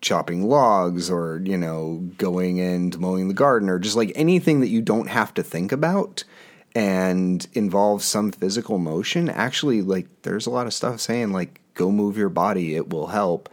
chopping 0.00 0.48
logs 0.48 1.10
or, 1.10 1.42
you 1.44 1.56
know, 1.56 2.08
going 2.16 2.60
and 2.60 2.98
mowing 2.98 3.28
the 3.28 3.34
garden 3.34 3.68
or 3.68 3.78
just 3.78 3.96
like 3.96 4.12
anything 4.14 4.60
that 4.60 4.68
you 4.68 4.80
don't 4.80 5.08
have 5.08 5.34
to 5.34 5.42
think 5.42 5.70
about 5.70 6.24
and 6.74 7.46
involves 7.52 8.04
some 8.04 8.32
physical 8.32 8.78
motion. 8.78 9.28
Actually, 9.28 9.82
like, 9.82 10.06
there's 10.22 10.46
a 10.46 10.50
lot 10.50 10.66
of 10.66 10.72
stuff 10.72 11.00
saying, 11.00 11.32
like, 11.32 11.60
go 11.74 11.90
move 11.90 12.16
your 12.16 12.28
body, 12.28 12.74
it 12.74 12.88
will 12.88 13.08
help 13.08 13.50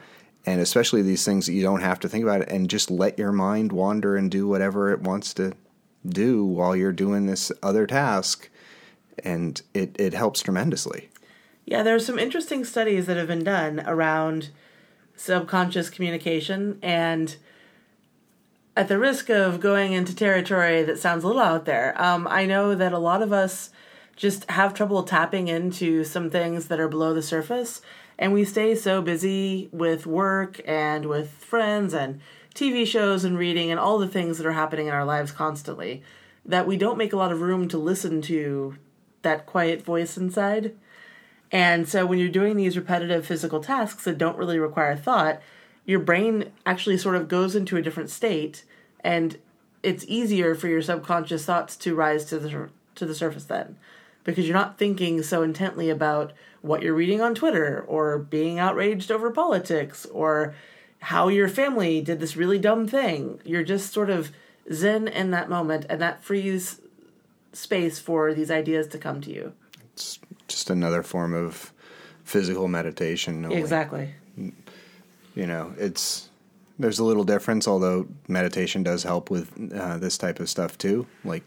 and 0.48 0.62
especially 0.62 1.02
these 1.02 1.26
things 1.26 1.46
that 1.46 1.54
you 1.54 1.62
don't 1.62 1.82
have 1.82 2.00
to 2.00 2.08
think 2.08 2.24
about 2.24 2.48
and 2.48 2.70
just 2.70 2.90
let 2.90 3.20
your 3.20 3.34
mind 3.34 3.74
wander 3.74 4.16
and 4.16 4.32
do 4.32 4.48
whatever 4.48 4.92
it 4.94 5.02
wants 5.02 5.34
to 5.34 5.52
do 6.08 6.46
while 6.46 6.74
you're 6.74 6.94
doing 6.94 7.26
this 7.26 7.52
other 7.62 7.86
task 7.86 8.50
and 9.26 9.62
it, 9.74 9.94
it 10.00 10.14
helps 10.14 10.42
tremendously 10.42 11.10
Yeah, 11.68 11.84
there 11.84 11.96
are 11.96 12.00
some 12.00 12.18
interesting 12.18 12.64
studies 12.64 13.08
that 13.08 13.18
have 13.18 13.28
been 13.28 13.44
done 13.44 13.84
around 13.86 14.52
subconscious 15.18 15.90
communication 15.90 16.80
and 16.82 17.36
at 18.78 18.88
the 18.88 18.98
risk 18.98 19.30
of 19.30 19.60
going 19.60 19.92
into 19.92 20.16
territory 20.16 20.82
that 20.84 20.98
sounds 20.98 21.26
a 21.26 21.28
little 21.28 21.42
out 21.42 21.66
there, 21.66 22.00
um, 22.02 22.26
I 22.26 22.46
know 22.46 22.74
that 22.74 22.94
a 22.94 23.00
lot 23.00 23.22
of 23.22 23.34
us 23.34 23.72
just 24.16 24.50
have 24.50 24.74
trouble 24.74 25.04
tapping 25.04 25.50
into 25.50 26.06
some 26.06 26.30
things 26.30 26.68
that 26.68 26.80
are 26.80 26.88
below 26.88 27.14
the 27.14 27.22
surface. 27.22 27.82
And 28.18 28.32
we 28.32 28.46
stay 28.46 28.74
so 28.74 29.02
busy 29.02 29.68
with 29.74 30.06
work 30.06 30.62
and 30.66 31.08
with 31.08 31.32
friends 31.32 31.94
and 31.94 32.22
TV 32.56 32.88
shows 32.88 33.26
and 33.26 33.38
reading 33.38 33.72
and 33.72 33.80
all 33.80 33.98
the 33.98 34.08
things 34.08 34.38
that 34.38 34.48
are 34.48 34.54
happening 34.54 34.88
in 34.88 34.94
our 34.94 35.06
lives 35.06 35.34
constantly 35.34 36.02
that 36.46 36.66
we 36.66 36.78
don't 36.78 36.98
make 36.98 37.12
a 37.12 37.18
lot 37.18 37.34
of 37.34 37.42
room 37.42 37.68
to 37.68 37.78
listen 37.78 38.22
to 38.22 38.78
that 39.24 39.46
quiet 39.46 39.84
voice 39.84 40.18
inside. 40.18 40.74
And 41.52 41.88
so 41.88 42.06
when 42.06 42.20
you're 42.20 42.30
doing 42.30 42.58
these 42.58 42.78
repetitive 42.78 43.26
physical 43.26 43.62
tasks 43.62 44.04
that 44.04 44.18
don't 44.18 44.38
really 44.38 44.60
require 44.60 44.96
thought, 44.96 45.42
your 45.86 46.00
brain 46.00 46.52
actually 46.66 46.98
sort 46.98 47.16
of 47.16 47.28
goes 47.28 47.56
into 47.56 47.78
a 47.78 47.82
different 47.82 48.10
state 48.10 48.64
and 49.02 49.38
it's 49.84 50.04
easier 50.08 50.54
for 50.54 50.68
your 50.68 50.82
subconscious 50.82 51.46
thoughts 51.46 51.78
to 51.78 51.96
rise 51.96 52.26
to 52.26 52.40
the 52.40 52.70
to 52.96 53.06
the 53.06 53.16
surface 53.16 53.46
then 53.46 53.78
because 54.24 54.46
you're 54.46 54.58
not 54.58 54.78
thinking 54.78 55.24
so 55.24 55.42
intently 55.42 55.90
about 55.90 56.34
what 56.62 56.82
you're 56.82 56.94
reading 56.94 57.22
on 57.22 57.34
Twitter 57.34 57.86
or 57.88 58.18
being 58.18 58.60
outraged 58.60 59.10
over 59.10 59.32
politics 59.32 60.06
or 60.08 60.54
how 61.00 61.30
your 61.30 61.48
family 61.48 62.02
did 62.02 62.20
this 62.20 62.36
really 62.36 62.60
dumb 62.60 62.88
thing. 62.88 63.40
You're 63.46 63.64
just 63.64 63.94
sort 63.94 64.10
of 64.10 64.32
zen 64.74 65.08
in 65.08 65.32
that 65.32 65.50
moment 65.50 65.86
and 65.90 66.02
that 66.02 66.24
frees 66.24 66.82
space 67.54 68.00
for 68.00 68.34
these 68.34 68.52
ideas 68.52 68.88
to 68.90 68.98
come 68.98 69.22
to 69.22 69.32
you. 69.32 69.54
It's 69.94 70.20
just 70.48 70.70
another 70.70 71.04
form 71.04 71.34
of 71.34 71.72
physical 72.24 72.68
meditation. 72.68 73.46
only. 73.46 73.58
Exactly. 73.58 74.14
you 74.36 75.48
know, 75.48 75.74
it's 75.78 76.30
there's 76.80 77.00
a 77.00 77.04
little 77.04 77.24
difference, 77.24 77.68
although 77.68 78.08
meditation 78.28 78.84
does 78.84 79.04
help 79.04 79.30
with 79.30 79.52
uh, 79.74 79.98
this 79.98 80.18
type 80.18 80.40
of 80.40 80.50
stuff 80.50 80.78
too. 80.78 81.08
Like 81.24 81.44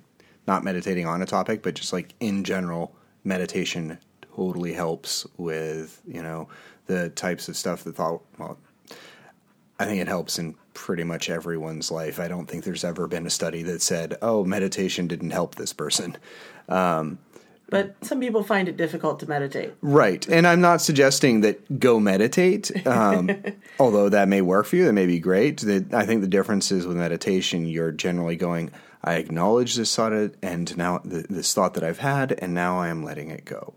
not 0.46 0.64
meditating 0.64 1.06
on 1.06 1.22
a 1.22 1.26
topic, 1.26 1.62
but 1.62 1.74
just 1.74 1.92
like 1.92 2.14
in 2.20 2.44
general, 2.44 2.94
meditation 3.24 3.98
totally 4.34 4.72
helps 4.72 5.26
with 5.36 6.00
you 6.06 6.22
know 6.22 6.48
the 6.86 7.10
types 7.10 7.48
of 7.48 7.56
stuff 7.56 7.84
that 7.84 7.96
thought. 7.96 8.22
Well, 8.38 8.58
I 9.78 9.86
think 9.86 10.00
it 10.00 10.08
helps 10.08 10.38
in 10.38 10.54
pretty 10.74 11.04
much 11.04 11.30
everyone's 11.30 11.90
life. 11.90 12.20
I 12.20 12.28
don't 12.28 12.46
think 12.46 12.64
there's 12.64 12.84
ever 12.84 13.06
been 13.06 13.26
a 13.26 13.30
study 13.30 13.62
that 13.64 13.82
said, 13.82 14.16
"Oh, 14.22 14.44
meditation 14.44 15.06
didn't 15.06 15.30
help 15.30 15.54
this 15.54 15.72
person." 15.72 16.16
But 17.70 17.94
some 18.02 18.20
people 18.20 18.42
find 18.42 18.68
it 18.68 18.76
difficult 18.76 19.20
to 19.20 19.28
meditate. 19.28 19.74
Right. 19.80 20.26
And 20.28 20.46
I'm 20.46 20.60
not 20.60 20.80
suggesting 20.80 21.40
that 21.42 21.78
go 21.78 22.00
meditate, 22.00 22.86
um, 22.86 23.30
although 23.78 24.08
that 24.08 24.28
may 24.28 24.42
work 24.42 24.66
for 24.66 24.76
you. 24.76 24.84
That 24.84 24.92
may 24.92 25.06
be 25.06 25.20
great. 25.20 25.60
That 25.60 25.94
I 25.94 26.04
think 26.04 26.20
the 26.20 26.28
difference 26.28 26.72
is 26.72 26.86
with 26.86 26.96
meditation, 26.96 27.66
you're 27.66 27.92
generally 27.92 28.36
going, 28.36 28.72
I 29.02 29.14
acknowledge 29.14 29.76
this 29.76 29.94
thought 29.94 30.12
and 30.42 30.76
now 30.76 30.98
th- 30.98 31.26
this 31.28 31.54
thought 31.54 31.74
that 31.74 31.84
I've 31.84 31.98
had, 31.98 32.32
and 32.32 32.52
now 32.52 32.78
I 32.78 32.88
am 32.88 33.04
letting 33.04 33.30
it 33.30 33.44
go. 33.44 33.74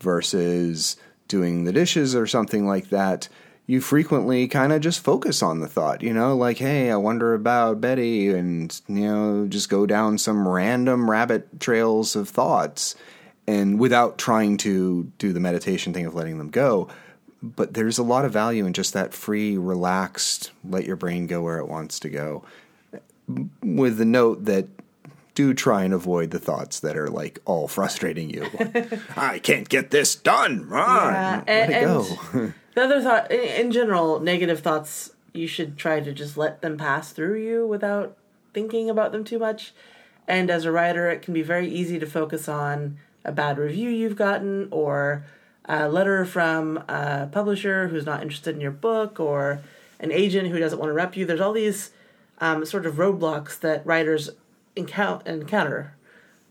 Versus 0.00 0.96
doing 1.26 1.64
the 1.64 1.72
dishes 1.72 2.14
or 2.14 2.26
something 2.26 2.66
like 2.66 2.90
that, 2.90 3.28
you 3.66 3.80
frequently 3.80 4.48
kind 4.48 4.72
of 4.72 4.80
just 4.80 5.04
focus 5.04 5.42
on 5.42 5.60
the 5.60 5.68
thought, 5.68 6.02
you 6.02 6.12
know, 6.12 6.34
like, 6.34 6.58
hey, 6.58 6.90
I 6.90 6.96
wonder 6.96 7.34
about 7.34 7.80
Betty, 7.80 8.30
and, 8.30 8.80
you 8.88 9.06
know, 9.06 9.46
just 9.46 9.68
go 9.68 9.86
down 9.86 10.18
some 10.18 10.48
random 10.48 11.10
rabbit 11.10 11.60
trails 11.60 12.16
of 12.16 12.28
thoughts 12.28 12.94
and 13.48 13.80
without 13.80 14.18
trying 14.18 14.58
to 14.58 15.10
do 15.16 15.32
the 15.32 15.40
meditation 15.40 15.94
thing 15.94 16.04
of 16.04 16.14
letting 16.14 16.36
them 16.36 16.50
go. 16.50 16.86
But 17.42 17.72
there's 17.72 17.96
a 17.96 18.02
lot 18.02 18.26
of 18.26 18.32
value 18.32 18.66
in 18.66 18.74
just 18.74 18.92
that 18.92 19.14
free, 19.14 19.56
relaxed, 19.56 20.50
let 20.62 20.84
your 20.84 20.96
brain 20.96 21.26
go 21.26 21.40
where 21.40 21.56
it 21.56 21.66
wants 21.66 21.98
to 22.00 22.10
go. 22.10 22.44
With 23.62 23.96
the 23.96 24.04
note 24.04 24.44
that 24.44 24.68
do 25.34 25.54
try 25.54 25.84
and 25.84 25.94
avoid 25.94 26.30
the 26.30 26.38
thoughts 26.38 26.80
that 26.80 26.98
are 26.98 27.08
like 27.08 27.38
all 27.46 27.68
frustrating 27.68 28.28
you. 28.28 28.46
I 29.16 29.38
can't 29.38 29.68
get 29.68 29.92
this 29.92 30.14
done. 30.14 30.68
Ah, 30.70 31.10
Yeah, 31.10 31.36
let 31.46 31.48
and, 31.48 31.72
it 31.72 31.80
go. 31.80 32.52
the 32.74 32.82
other 32.84 33.00
thought, 33.00 33.30
in 33.30 33.72
general, 33.72 34.20
negative 34.20 34.60
thoughts, 34.60 35.12
you 35.32 35.46
should 35.46 35.78
try 35.78 36.00
to 36.00 36.12
just 36.12 36.36
let 36.36 36.60
them 36.60 36.76
pass 36.76 37.12
through 37.12 37.40
you 37.40 37.66
without 37.66 38.14
thinking 38.52 38.90
about 38.90 39.12
them 39.12 39.24
too 39.24 39.38
much. 39.38 39.72
And 40.26 40.50
as 40.50 40.66
a 40.66 40.72
writer, 40.72 41.08
it 41.08 41.22
can 41.22 41.32
be 41.32 41.42
very 41.42 41.68
easy 41.68 41.98
to 41.98 42.06
focus 42.06 42.46
on 42.48 42.98
a 43.24 43.32
bad 43.32 43.58
review 43.58 43.90
you've 43.90 44.16
gotten 44.16 44.68
or 44.70 45.24
a 45.64 45.88
letter 45.88 46.24
from 46.24 46.78
a 46.88 47.28
publisher 47.30 47.88
who's 47.88 48.06
not 48.06 48.22
interested 48.22 48.54
in 48.54 48.60
your 48.60 48.70
book 48.70 49.20
or 49.20 49.60
an 50.00 50.10
agent 50.12 50.48
who 50.48 50.58
doesn't 50.58 50.78
want 50.78 50.88
to 50.88 50.94
rep 50.94 51.16
you. 51.16 51.26
There's 51.26 51.40
all 51.40 51.52
these 51.52 51.90
um, 52.38 52.64
sort 52.64 52.86
of 52.86 52.94
roadblocks 52.94 53.58
that 53.60 53.84
writers 53.84 54.30
encou- 54.76 55.26
encounter 55.26 55.94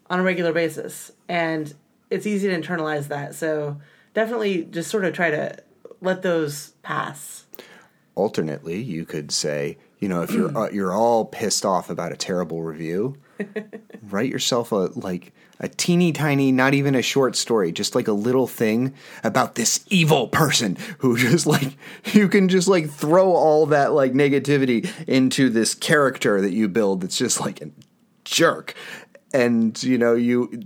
on 0.09 0.19
a 0.19 0.23
regular 0.23 0.53
basis. 0.53 1.11
And 1.27 1.73
it's 2.09 2.27
easy 2.27 2.47
to 2.47 2.59
internalize 2.59 3.07
that. 3.07 3.35
So 3.35 3.79
definitely 4.13 4.65
just 4.65 4.89
sort 4.91 5.05
of 5.05 5.13
try 5.13 5.31
to 5.31 5.57
let 6.01 6.21
those 6.21 6.73
pass. 6.83 7.45
alternately, 8.17 8.81
you 8.81 9.05
could 9.05 9.31
say, 9.31 9.77
you 9.99 10.09
know, 10.09 10.23
if 10.23 10.31
you're 10.31 10.55
uh, 10.57 10.69
you're 10.69 10.93
all 10.93 11.25
pissed 11.25 11.65
off 11.65 11.89
about 11.89 12.11
a 12.11 12.17
terrible 12.17 12.61
review, 12.63 13.15
write 14.09 14.29
yourself 14.29 14.71
a 14.71 14.89
like 14.95 15.33
a 15.59 15.67
teeny 15.67 16.11
tiny, 16.11 16.51
not 16.51 16.73
even 16.73 16.95
a 16.95 17.01
short 17.01 17.35
story, 17.35 17.71
just 17.71 17.95
like 17.95 18.07
a 18.07 18.13
little 18.13 18.47
thing 18.47 18.93
about 19.23 19.55
this 19.55 19.83
evil 19.89 20.27
person 20.27 20.77
who 20.99 21.17
just 21.29 21.47
like 21.47 21.77
you 22.13 22.27
can 22.27 22.49
just 22.49 22.67
like 22.67 22.89
throw 22.89 23.31
all 23.31 23.65
that 23.67 23.93
like 23.93 24.13
negativity 24.13 24.89
into 25.07 25.49
this 25.49 25.73
character 25.73 26.41
that 26.41 26.53
you 26.53 26.67
build 26.67 27.01
that's 27.01 27.17
just 27.17 27.39
like 27.39 27.61
a 27.61 27.69
jerk. 28.25 28.75
And 29.33 29.81
you 29.83 29.97
know, 29.97 30.13
you 30.13 30.63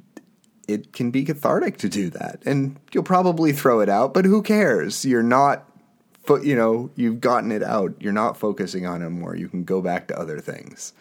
it 0.68 0.94
can 0.94 1.12
be 1.12 1.26
cathartic 1.26 1.78
to 1.78 1.90
do 1.90 2.10
that. 2.12 2.42
And 2.46 2.80
you'll 2.94 3.04
probably 3.04 3.52
throw 3.52 3.80
it 3.82 3.90
out, 3.90 4.14
but 4.14 4.26
who 4.26 4.42
cares? 4.42 5.06
You're 5.06 5.24
not 5.24 5.68
you 6.44 6.56
know, 6.56 6.90
you've 6.96 7.20
gotten 7.20 7.52
it 7.52 7.64
out. 7.64 7.94
You're 8.00 8.14
not 8.14 8.38
focusing 8.38 8.86
on 8.86 9.02
it 9.02 9.10
more. 9.10 9.36
You 9.36 9.50
can 9.50 9.64
go 9.64 9.82
back 9.82 10.08
to 10.08 10.18
other 10.18 10.40
things. 10.40 10.94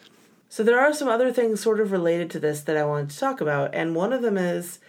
So 0.53 0.65
there 0.65 0.81
are 0.81 0.93
some 0.93 1.07
other 1.07 1.33
things 1.33 1.61
sort 1.61 1.79
of 1.79 1.93
related 1.93 2.29
to 2.33 2.41
this 2.41 2.61
that 2.63 2.77
I 2.77 2.85
wanted 2.85 3.11
to 3.11 3.19
talk 3.19 3.41
about, 3.41 3.73
and 3.73 3.95
one 3.95 4.13
of 4.13 4.21
them 4.21 4.37
is 4.37 4.81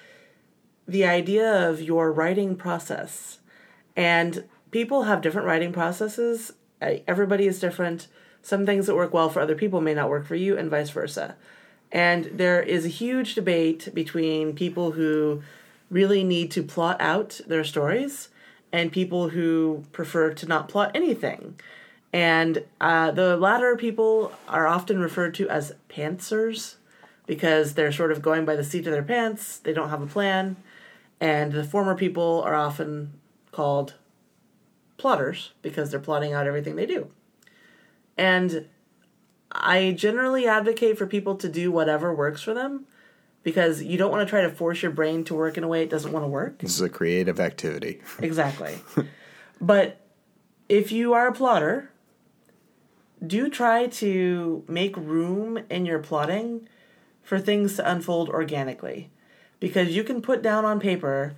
the 0.87 1.05
idea 1.05 1.69
of 1.69 1.79
your 1.79 2.11
writing 2.11 2.55
process. 2.55 3.37
And 3.95 4.45
people 4.71 5.03
have 5.03 5.21
different 5.21 5.47
writing 5.47 5.71
processes. 5.71 6.53
Everybody 6.81 7.45
is 7.45 7.59
different. 7.59 8.07
Some 8.41 8.65
things 8.65 8.87
that 8.87 8.95
work 8.95 9.13
well 9.13 9.29
for 9.29 9.39
other 9.39 9.53
people 9.53 9.81
may 9.81 9.93
not 9.93 10.09
work 10.09 10.25
for 10.25 10.33
you, 10.33 10.57
and 10.57 10.71
vice 10.71 10.89
versa. 10.89 11.35
And 11.91 12.25
there 12.33 12.59
is 12.63 12.83
a 12.83 12.89
huge 12.89 13.35
debate 13.35 13.93
between 13.93 14.55
people 14.55 14.93
who 14.93 15.43
really 15.91 16.23
need 16.23 16.49
to 16.51 16.63
plot 16.63 16.99
out 16.99 17.39
their 17.45 17.63
stories 17.63 18.29
and 18.71 18.91
people 18.91 19.29
who 19.29 19.85
prefer 19.91 20.33
to 20.33 20.47
not 20.47 20.69
plot 20.69 20.89
anything. 20.95 21.59
And 22.13 22.63
uh, 22.81 23.11
the 23.11 23.37
latter 23.37 23.77
people 23.77 24.33
are 24.47 24.67
often 24.67 24.99
referred 24.99 25.33
to 25.35 25.49
as 25.49 25.73
pantsers 25.89 26.75
because 27.25 27.75
they're 27.75 27.91
sort 27.91 28.11
of 28.11 28.21
going 28.21 28.43
by 28.45 28.55
the 28.55 28.63
seat 28.63 28.85
of 28.85 28.91
their 28.91 29.03
pants. 29.03 29.59
They 29.59 29.73
don't 29.73 29.89
have 29.89 30.01
a 30.01 30.07
plan. 30.07 30.57
And 31.21 31.53
the 31.53 31.63
former 31.63 31.95
people 31.95 32.41
are 32.45 32.55
often 32.55 33.13
called 33.51 33.93
plotters 34.97 35.51
because 35.61 35.91
they're 35.91 35.99
plotting 35.99 36.33
out 36.33 36.47
everything 36.47 36.75
they 36.75 36.85
do. 36.85 37.09
And 38.17 38.67
I 39.51 39.91
generally 39.91 40.47
advocate 40.47 40.97
for 40.97 41.07
people 41.07 41.35
to 41.35 41.47
do 41.47 41.71
whatever 41.71 42.13
works 42.13 42.41
for 42.41 42.53
them 42.53 42.85
because 43.43 43.81
you 43.81 43.97
don't 43.97 44.11
want 44.11 44.27
to 44.27 44.29
try 44.29 44.41
to 44.41 44.49
force 44.49 44.81
your 44.81 44.91
brain 44.91 45.23
to 45.25 45.35
work 45.35 45.57
in 45.57 45.63
a 45.63 45.67
way 45.67 45.83
it 45.83 45.89
doesn't 45.89 46.11
want 46.11 46.23
to 46.23 46.27
work. 46.27 46.59
This 46.59 46.75
is 46.75 46.81
a 46.81 46.89
creative 46.89 47.39
activity. 47.39 48.01
Exactly. 48.19 48.79
but 49.59 50.01
if 50.69 50.91
you 50.91 51.13
are 51.13 51.27
a 51.27 51.33
plotter, 51.33 51.90
do 53.25 53.49
try 53.49 53.87
to 53.87 54.63
make 54.67 54.97
room 54.97 55.59
in 55.69 55.85
your 55.85 55.99
plotting 55.99 56.67
for 57.23 57.39
things 57.39 57.75
to 57.75 57.89
unfold 57.89 58.29
organically. 58.29 59.11
Because 59.59 59.95
you 59.95 60.03
can 60.03 60.21
put 60.21 60.41
down 60.41 60.65
on 60.65 60.79
paper, 60.79 61.35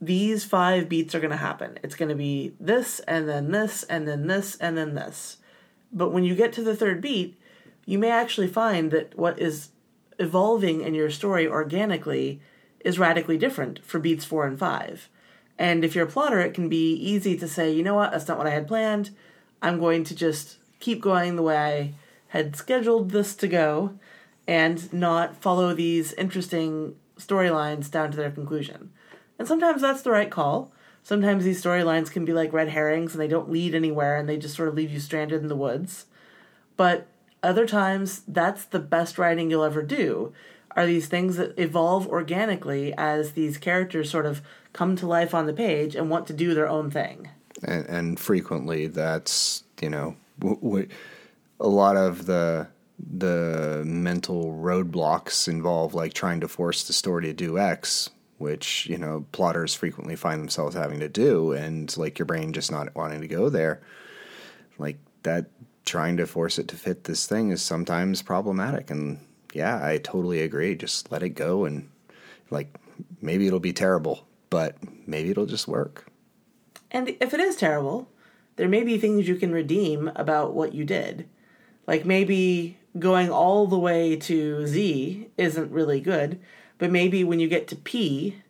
these 0.00 0.44
five 0.44 0.88
beats 0.88 1.14
are 1.14 1.20
going 1.20 1.30
to 1.30 1.36
happen. 1.36 1.78
It's 1.82 1.94
going 1.94 2.08
to 2.08 2.14
be 2.14 2.54
this, 2.58 3.00
and 3.00 3.28
then 3.28 3.50
this, 3.50 3.82
and 3.84 4.08
then 4.08 4.26
this, 4.26 4.56
and 4.56 4.76
then 4.76 4.94
this. 4.94 5.36
But 5.92 6.10
when 6.10 6.24
you 6.24 6.34
get 6.34 6.52
to 6.54 6.62
the 6.62 6.74
third 6.74 7.00
beat, 7.00 7.38
you 7.84 7.98
may 7.98 8.10
actually 8.10 8.48
find 8.48 8.90
that 8.90 9.16
what 9.18 9.38
is 9.38 9.68
evolving 10.18 10.80
in 10.80 10.94
your 10.94 11.10
story 11.10 11.46
organically 11.46 12.40
is 12.80 12.98
radically 12.98 13.36
different 13.36 13.84
for 13.84 13.98
beats 13.98 14.24
four 14.24 14.46
and 14.46 14.58
five. 14.58 15.08
And 15.58 15.84
if 15.84 15.94
you're 15.94 16.06
a 16.06 16.10
plotter, 16.10 16.40
it 16.40 16.54
can 16.54 16.68
be 16.68 16.94
easy 16.94 17.36
to 17.36 17.46
say, 17.46 17.70
you 17.70 17.82
know 17.82 17.94
what, 17.94 18.12
that's 18.12 18.26
not 18.26 18.38
what 18.38 18.46
I 18.46 18.50
had 18.50 18.66
planned. 18.66 19.10
I'm 19.60 19.78
going 19.78 20.04
to 20.04 20.14
just 20.14 20.58
keep 20.82 21.00
going 21.00 21.36
the 21.36 21.42
way 21.42 21.56
I 21.56 21.94
had 22.28 22.56
scheduled 22.56 23.10
this 23.10 23.34
to 23.36 23.48
go 23.48 23.98
and 24.46 24.92
not 24.92 25.36
follow 25.36 25.72
these 25.72 26.12
interesting 26.14 26.96
storylines 27.18 27.90
down 27.90 28.10
to 28.10 28.16
their 28.16 28.30
conclusion. 28.30 28.90
And 29.38 29.46
sometimes 29.46 29.80
that's 29.80 30.02
the 30.02 30.10
right 30.10 30.30
call. 30.30 30.72
Sometimes 31.02 31.44
these 31.44 31.62
storylines 31.62 32.10
can 32.10 32.24
be 32.24 32.32
like 32.32 32.52
red 32.52 32.68
herrings 32.68 33.12
and 33.12 33.20
they 33.20 33.28
don't 33.28 33.50
lead 33.50 33.74
anywhere 33.74 34.16
and 34.16 34.28
they 34.28 34.36
just 34.36 34.56
sort 34.56 34.68
of 34.68 34.74
leave 34.74 34.90
you 34.90 35.00
stranded 35.00 35.40
in 35.40 35.48
the 35.48 35.56
woods. 35.56 36.06
But 36.76 37.06
other 37.42 37.66
times, 37.66 38.22
that's 38.26 38.64
the 38.64 38.78
best 38.78 39.18
writing 39.18 39.50
you'll 39.50 39.64
ever 39.64 39.82
do. 39.82 40.32
Are 40.74 40.86
these 40.86 41.06
things 41.06 41.36
that 41.36 41.58
evolve 41.58 42.06
organically 42.06 42.94
as 42.96 43.32
these 43.32 43.58
characters 43.58 44.10
sort 44.10 44.26
of 44.26 44.42
come 44.72 44.96
to 44.96 45.06
life 45.06 45.34
on 45.34 45.46
the 45.46 45.52
page 45.52 45.94
and 45.94 46.08
want 46.08 46.26
to 46.28 46.32
do 46.32 46.54
their 46.54 46.68
own 46.68 46.90
thing? 46.90 47.28
and, 47.62 47.86
and 47.86 48.20
frequently 48.20 48.86
that's 48.86 49.64
you 49.80 49.90
know 49.90 50.16
w- 50.42 50.60
w- 50.60 50.88
a 51.60 51.68
lot 51.68 51.96
of 51.96 52.26
the 52.26 52.68
the 52.98 53.82
mental 53.84 54.52
roadblocks 54.52 55.48
involve 55.48 55.94
like 55.94 56.12
trying 56.12 56.40
to 56.40 56.48
force 56.48 56.84
the 56.84 56.92
story 56.92 57.24
to 57.24 57.32
do 57.32 57.58
X, 57.58 58.10
which 58.38 58.86
you 58.86 58.98
know 58.98 59.24
plotters 59.32 59.74
frequently 59.74 60.16
find 60.16 60.40
themselves 60.40 60.74
having 60.74 61.00
to 61.00 61.08
do, 61.08 61.52
and 61.52 61.96
like 61.96 62.18
your 62.18 62.26
brain 62.26 62.52
just 62.52 62.70
not 62.70 62.94
wanting 62.94 63.20
to 63.20 63.28
go 63.28 63.48
there, 63.48 63.80
like 64.78 64.98
that 65.22 65.46
trying 65.84 66.16
to 66.16 66.26
force 66.26 66.58
it 66.58 66.68
to 66.68 66.76
fit 66.76 67.04
this 67.04 67.26
thing 67.26 67.50
is 67.50 67.60
sometimes 67.62 68.22
problematic. 68.22 68.90
And 68.90 69.18
yeah, 69.52 69.80
I 69.84 69.98
totally 69.98 70.40
agree. 70.42 70.76
Just 70.76 71.10
let 71.10 71.22
it 71.22 71.30
go 71.30 71.64
and 71.64 71.90
like 72.50 72.76
maybe 73.20 73.46
it'll 73.46 73.60
be 73.60 73.72
terrible, 73.72 74.26
but 74.50 74.76
maybe 75.06 75.30
it'll 75.30 75.46
just 75.46 75.66
work. 75.66 76.06
And 76.90 77.08
if 77.20 77.32
it 77.32 77.40
is 77.40 77.56
terrible, 77.56 78.08
there 78.56 78.68
may 78.68 78.82
be 78.82 78.98
things 78.98 79.28
you 79.28 79.36
can 79.36 79.52
redeem 79.52 80.10
about 80.16 80.54
what 80.54 80.74
you 80.74 80.84
did. 80.84 81.28
Like 81.86 82.04
maybe 82.04 82.78
going 82.98 83.30
all 83.30 83.66
the 83.66 83.78
way 83.78 84.16
to 84.16 84.66
Z 84.66 85.28
isn't 85.36 85.72
really 85.72 86.00
good, 86.00 86.40
but 86.78 86.90
maybe 86.90 87.24
when 87.24 87.40
you 87.40 87.48
get 87.48 87.68
to 87.68 87.76
P, 87.76 88.42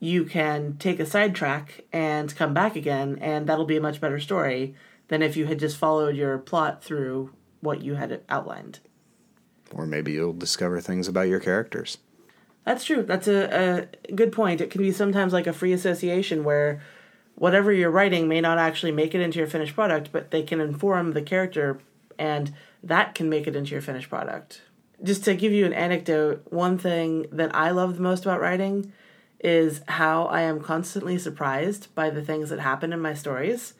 you 0.00 0.24
can 0.24 0.76
take 0.78 1.00
a 1.00 1.06
sidetrack 1.06 1.84
and 1.92 2.34
come 2.34 2.54
back 2.54 2.76
again, 2.76 3.18
and 3.20 3.46
that'll 3.46 3.64
be 3.64 3.76
a 3.76 3.80
much 3.80 4.00
better 4.00 4.20
story 4.20 4.74
than 5.08 5.22
if 5.22 5.36
you 5.36 5.46
had 5.46 5.58
just 5.58 5.76
followed 5.76 6.14
your 6.14 6.38
plot 6.38 6.82
through 6.82 7.32
what 7.60 7.82
you 7.82 7.94
had 7.94 8.22
outlined. 8.28 8.80
Or 9.72 9.86
maybe 9.86 10.12
you'll 10.12 10.32
discover 10.32 10.80
things 10.80 11.08
about 11.08 11.28
your 11.28 11.40
characters. 11.40 11.98
That's 12.64 12.84
true. 12.84 13.02
That's 13.02 13.28
a, 13.28 13.88
a 14.08 14.12
good 14.12 14.32
point. 14.32 14.60
It 14.60 14.70
can 14.70 14.82
be 14.82 14.92
sometimes 14.92 15.32
like 15.32 15.46
a 15.46 15.52
free 15.52 15.72
association 15.72 16.44
where 16.44 16.82
whatever 17.38 17.72
you're 17.72 17.90
writing 17.90 18.28
may 18.28 18.40
not 18.40 18.58
actually 18.58 18.92
make 18.92 19.14
it 19.14 19.20
into 19.20 19.38
your 19.38 19.46
finished 19.46 19.74
product, 19.74 20.10
but 20.10 20.30
they 20.30 20.42
can 20.42 20.60
inform 20.60 21.12
the 21.12 21.22
character, 21.22 21.78
and 22.18 22.52
that 22.82 23.14
can 23.14 23.28
make 23.28 23.46
it 23.46 23.54
into 23.54 23.70
your 23.70 23.80
finished 23.80 24.08
product. 24.08 24.62
Just 25.02 25.24
to 25.24 25.34
give 25.34 25.52
you 25.52 25.64
an 25.64 25.72
anecdote, 25.72 26.44
one 26.50 26.76
thing 26.76 27.26
that 27.30 27.54
I 27.54 27.70
love 27.70 27.94
the 27.94 28.02
most 28.02 28.26
about 28.26 28.40
writing 28.40 28.92
is 29.38 29.82
how 29.86 30.24
I 30.24 30.42
am 30.42 30.60
constantly 30.60 31.16
surprised 31.16 31.94
by 31.94 32.10
the 32.10 32.22
things 32.22 32.50
that 32.50 32.58
happen 32.58 32.92
in 32.92 33.00
my 33.00 33.14
stories. 33.14 33.74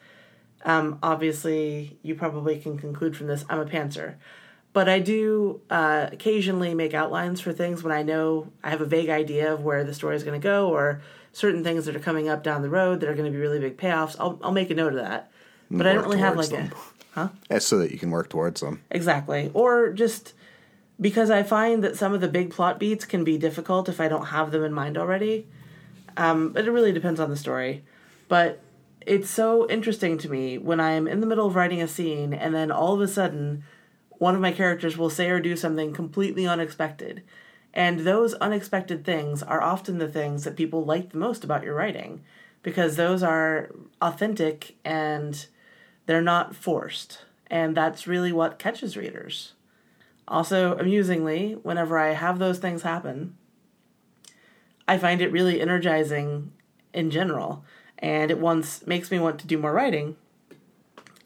Um, 0.63 0.97
obviously, 1.03 1.97
you 2.01 2.15
probably 2.15 2.59
can 2.59 2.77
conclude 2.77 3.17
from 3.17 3.27
this 3.27 3.43
I'm 3.49 3.59
a 3.59 3.65
pantser. 3.65 4.15
But 4.71 4.87
I 4.87 4.99
do 4.99 5.61
uh, 5.69 6.07
occasionally 6.11 6.73
make 6.73 6.93
outlines 6.93 7.41
for 7.41 7.51
things 7.51 7.83
when 7.83 7.91
I 7.91 8.03
know 8.03 8.53
I 8.63 8.69
have 8.69 8.81
a 8.81 8.85
vague 8.85 9.09
idea 9.09 9.51
of 9.51 9.63
where 9.63 9.83
the 9.83 9.93
story 9.93 10.15
is 10.15 10.23
going 10.23 10.39
to 10.39 10.43
go 10.43 10.69
or 10.69 11.01
certain 11.33 11.63
things 11.63 11.85
that 11.85 11.95
are 11.95 11.99
coming 11.99 12.27
up 12.27 12.43
down 12.43 12.61
the 12.61 12.69
road 12.69 12.99
that 12.99 13.09
are 13.09 13.15
going 13.15 13.31
to 13.31 13.31
be 13.31 13.41
really 13.41 13.59
big 13.59 13.77
payoffs. 13.77 14.15
I'll, 14.19 14.39
I'll 14.43 14.51
make 14.51 14.69
a 14.69 14.75
note 14.75 14.93
of 14.93 14.99
that. 14.99 15.31
But 15.71 15.87
I 15.87 15.93
don't 15.93 16.03
really 16.03 16.19
have 16.19 16.37
like 16.37 16.49
them. 16.49 16.71
a. 16.71 16.75
Huh? 17.11 17.29
That's 17.47 17.65
so 17.65 17.79
that 17.79 17.91
you 17.91 17.97
can 17.97 18.11
work 18.11 18.29
towards 18.29 18.61
them. 18.61 18.83
Exactly. 18.91 19.49
Or 19.55 19.91
just 19.91 20.35
because 21.01 21.31
I 21.31 21.41
find 21.41 21.83
that 21.83 21.97
some 21.97 22.13
of 22.13 22.21
the 22.21 22.27
big 22.27 22.51
plot 22.51 22.79
beats 22.79 23.03
can 23.03 23.23
be 23.23 23.35
difficult 23.35 23.89
if 23.89 23.99
I 23.99 24.07
don't 24.07 24.27
have 24.27 24.51
them 24.51 24.63
in 24.63 24.71
mind 24.71 24.95
already. 24.95 25.47
Um, 26.17 26.49
but 26.53 26.65
it 26.65 26.71
really 26.71 26.91
depends 26.91 27.19
on 27.19 27.31
the 27.31 27.35
story. 27.35 27.83
But 28.27 28.61
it's 29.05 29.29
so 29.29 29.67
interesting 29.69 30.19
to 30.19 30.29
me 30.29 30.59
when 30.59 30.79
I'm 30.79 31.07
in 31.07 31.19
the 31.19 31.25
middle 31.25 31.47
of 31.47 31.55
writing 31.55 31.81
a 31.81 31.87
scene 31.87 32.31
and 32.31 32.53
then 32.53 32.71
all 32.71 32.93
of 32.93 33.01
a 33.01 33.07
sudden 33.07 33.63
one 34.19 34.35
of 34.35 34.41
my 34.41 34.51
characters 34.51 34.97
will 34.97 35.09
say 35.09 35.29
or 35.29 35.39
do 35.39 35.55
something 35.55 35.93
completely 35.93 36.45
unexpected. 36.45 37.23
And 37.73 37.99
those 37.99 38.33
unexpected 38.35 39.05
things 39.05 39.43
are 39.43 39.61
often 39.61 39.97
the 39.97 40.07
things 40.07 40.43
that 40.43 40.55
people 40.55 40.83
like 40.83 41.11
the 41.11 41.17
most 41.17 41.43
about 41.43 41.63
your 41.63 41.75
writing 41.75 42.23
because 42.63 42.95
those 42.95 43.23
are 43.23 43.69
authentic 44.01 44.75
and 44.83 45.45
they're 46.05 46.21
not 46.21 46.55
forced. 46.55 47.25
And 47.47 47.75
that's 47.75 48.07
really 48.07 48.31
what 48.31 48.59
catches 48.59 48.97
readers. 48.97 49.53
Also, 50.27 50.77
amusingly, 50.77 51.53
whenever 51.53 51.97
I 51.97 52.13
have 52.13 52.39
those 52.39 52.59
things 52.59 52.81
happen, 52.81 53.37
I 54.87 54.97
find 54.97 55.21
it 55.21 55.31
really 55.31 55.61
energizing 55.61 56.51
in 56.93 57.11
general. 57.11 57.63
And 57.99 58.31
it 58.31 58.39
once 58.39 58.85
makes 58.85 59.11
me 59.11 59.19
want 59.19 59.39
to 59.39 59.47
do 59.47 59.57
more 59.57 59.73
writing 59.73 60.15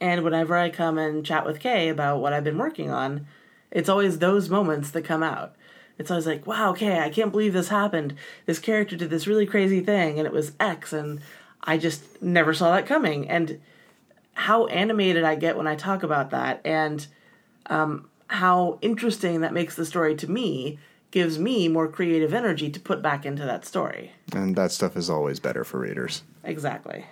and 0.04 0.22
whenever 0.22 0.58
I 0.58 0.70
come 0.70 0.98
and 0.98 1.26
chat 1.26 1.46
with 1.46 1.62
Kay 1.62 1.88
about 1.88 2.20
what 2.20 2.34
I've 2.34 2.44
been 2.44 2.58
working 2.58 2.92
on, 2.92 3.26
it's 3.72 3.88
always 3.88 4.20
those 4.20 4.50
moments 4.50 4.92
that 4.92 5.04
come 5.04 5.24
out. 5.24 5.56
It's 5.98 6.10
always 6.10 6.26
like, 6.26 6.48
wow, 6.48 6.72
okay, 6.72 7.00
I 7.00 7.10
can't 7.10 7.32
believe 7.32 7.54
this 7.54 7.70
happened. 7.70 8.16
This 8.46 8.60
character 8.60 8.96
did 8.96 9.10
this 9.10 9.28
really 9.28 9.46
crazy 9.46 9.82
thing 9.82 10.18
and 10.18 10.26
it 10.26 10.34
was 10.34 10.54
X 10.60 10.94
and 10.94 11.22
I 11.64 11.78
just 11.78 12.22
never 12.22 12.54
saw 12.54 12.72
that 12.72 12.86
coming. 12.86 13.30
And 13.30 13.62
how 14.34 14.66
animated 14.68 15.24
I 15.24 15.36
get 15.36 15.56
when 15.56 15.68
I 15.68 15.76
talk 15.76 16.04
about 16.04 16.32
that 16.32 16.62
and 16.66 17.06
um, 17.68 18.10
how 18.28 18.80
interesting 18.82 19.42
that 19.42 19.54
makes 19.54 19.76
the 19.76 19.86
story 19.86 20.16
to 20.16 20.30
me 20.30 20.80
gives 21.12 21.38
me 21.38 21.68
more 21.68 21.88
creative 21.88 22.34
energy 22.34 22.72
to 22.72 22.80
put 22.80 23.04
back 23.04 23.26
into 23.26 23.46
that 23.46 23.66
story. 23.66 24.14
And 24.34 24.56
that 24.56 24.72
stuff 24.72 24.98
is 24.98 25.12
always 25.12 25.40
better 25.40 25.64
for 25.64 25.80
readers. 25.80 26.24
Exactly 26.44 27.06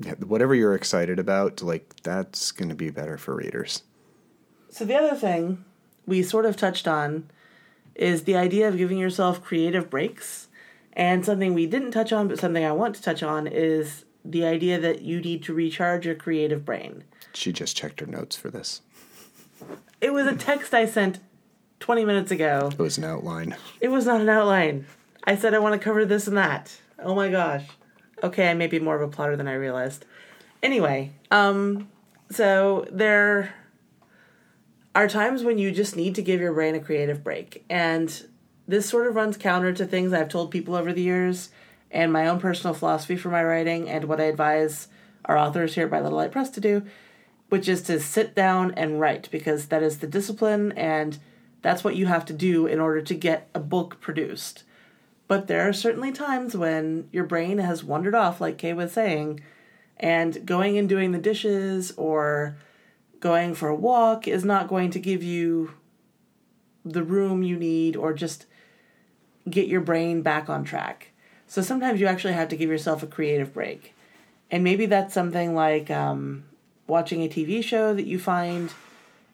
yeah, 0.00 0.14
whatever 0.14 0.54
you're 0.54 0.74
excited 0.74 1.18
about, 1.18 1.62
like 1.62 1.94
that's 2.02 2.52
going 2.52 2.70
to 2.70 2.74
be 2.74 2.90
better 2.90 3.18
for 3.18 3.36
readers. 3.36 3.82
So 4.70 4.84
the 4.84 4.96
other 4.96 5.14
thing 5.14 5.64
we 6.10 6.22
sort 6.24 6.44
of 6.44 6.56
touched 6.56 6.88
on 6.88 7.30
is 7.94 8.24
the 8.24 8.36
idea 8.36 8.68
of 8.68 8.76
giving 8.76 8.98
yourself 8.98 9.42
creative 9.42 9.88
breaks. 9.88 10.48
And 10.92 11.24
something 11.24 11.54
we 11.54 11.66
didn't 11.66 11.92
touch 11.92 12.12
on, 12.12 12.26
but 12.26 12.38
something 12.38 12.64
I 12.64 12.72
want 12.72 12.96
to 12.96 13.02
touch 13.02 13.22
on 13.22 13.46
is 13.46 14.04
the 14.24 14.44
idea 14.44 14.78
that 14.80 15.02
you 15.02 15.20
need 15.20 15.42
to 15.44 15.54
recharge 15.54 16.04
your 16.04 16.16
creative 16.16 16.64
brain. 16.64 17.04
She 17.32 17.52
just 17.52 17.76
checked 17.76 18.00
her 18.00 18.06
notes 18.06 18.36
for 18.36 18.50
this. 18.50 18.82
It 20.00 20.12
was 20.12 20.26
a 20.26 20.34
text 20.34 20.74
I 20.74 20.84
sent 20.84 21.20
20 21.78 22.04
minutes 22.04 22.32
ago. 22.32 22.70
It 22.72 22.78
was 22.78 22.98
an 22.98 23.04
outline. 23.04 23.56
It 23.80 23.88
was 23.88 24.06
not 24.06 24.20
an 24.20 24.28
outline. 24.28 24.86
I 25.24 25.36
said 25.36 25.54
I 25.54 25.60
want 25.60 25.80
to 25.80 25.84
cover 25.84 26.04
this 26.04 26.26
and 26.26 26.36
that. 26.36 26.76
Oh 26.98 27.14
my 27.14 27.28
gosh. 27.28 27.64
Okay, 28.22 28.50
I 28.50 28.54
may 28.54 28.66
be 28.66 28.80
more 28.80 28.96
of 28.96 29.02
a 29.02 29.08
plotter 29.08 29.36
than 29.36 29.46
I 29.46 29.54
realized. 29.54 30.04
Anyway, 30.60 31.12
um, 31.30 31.88
so 32.30 32.84
there 32.90 33.54
are 34.94 35.08
times 35.08 35.44
when 35.44 35.58
you 35.58 35.70
just 35.70 35.96
need 35.96 36.14
to 36.16 36.22
give 36.22 36.40
your 36.40 36.52
brain 36.52 36.74
a 36.74 36.80
creative 36.80 37.22
break. 37.22 37.64
And 37.70 38.26
this 38.66 38.88
sort 38.88 39.06
of 39.06 39.14
runs 39.14 39.36
counter 39.36 39.72
to 39.72 39.86
things 39.86 40.12
I've 40.12 40.28
told 40.28 40.50
people 40.50 40.74
over 40.74 40.92
the 40.92 41.02
years 41.02 41.50
and 41.90 42.12
my 42.12 42.26
own 42.28 42.40
personal 42.40 42.74
philosophy 42.74 43.16
for 43.16 43.28
my 43.28 43.42
writing 43.42 43.88
and 43.88 44.04
what 44.04 44.20
I 44.20 44.24
advise 44.24 44.88
our 45.24 45.36
authors 45.36 45.74
here 45.74 45.84
at 45.84 45.90
Bright 45.90 46.02
Little 46.02 46.18
Light 46.18 46.32
Press 46.32 46.50
to 46.50 46.60
do, 46.60 46.84
which 47.48 47.68
is 47.68 47.82
to 47.82 48.00
sit 48.00 48.34
down 48.34 48.72
and 48.74 49.00
write 49.00 49.28
because 49.30 49.66
that 49.66 49.82
is 49.82 49.98
the 49.98 50.06
discipline 50.06 50.72
and 50.72 51.18
that's 51.62 51.84
what 51.84 51.96
you 51.96 52.06
have 52.06 52.24
to 52.26 52.32
do 52.32 52.66
in 52.66 52.80
order 52.80 53.02
to 53.02 53.14
get 53.14 53.48
a 53.54 53.60
book 53.60 54.00
produced. 54.00 54.64
But 55.28 55.46
there 55.46 55.68
are 55.68 55.72
certainly 55.72 56.10
times 56.10 56.56
when 56.56 57.08
your 57.12 57.24
brain 57.24 57.58
has 57.58 57.84
wandered 57.84 58.14
off, 58.14 58.40
like 58.40 58.58
Kay 58.58 58.72
was 58.72 58.92
saying, 58.92 59.40
and 59.96 60.44
going 60.46 60.78
and 60.78 60.88
doing 60.88 61.12
the 61.12 61.18
dishes 61.18 61.92
or 61.96 62.56
going 63.20 63.54
for 63.54 63.68
a 63.68 63.74
walk 63.74 64.26
is 64.26 64.44
not 64.44 64.68
going 64.68 64.90
to 64.90 64.98
give 64.98 65.22
you 65.22 65.74
the 66.84 67.02
room 67.02 67.42
you 67.42 67.56
need 67.56 67.94
or 67.94 68.12
just 68.12 68.46
get 69.48 69.68
your 69.68 69.80
brain 69.80 70.22
back 70.22 70.48
on 70.48 70.64
track. 70.64 71.10
So 71.46 71.62
sometimes 71.62 72.00
you 72.00 72.06
actually 72.06 72.34
have 72.34 72.48
to 72.48 72.56
give 72.56 72.70
yourself 72.70 73.02
a 73.02 73.06
creative 73.06 73.52
break. 73.52 73.94
And 74.50 74.64
maybe 74.64 74.86
that's 74.86 75.14
something 75.14 75.54
like 75.54 75.90
um, 75.90 76.44
watching 76.86 77.22
a 77.22 77.28
TV 77.28 77.62
show 77.62 77.94
that 77.94 78.06
you 78.06 78.18
find 78.18 78.72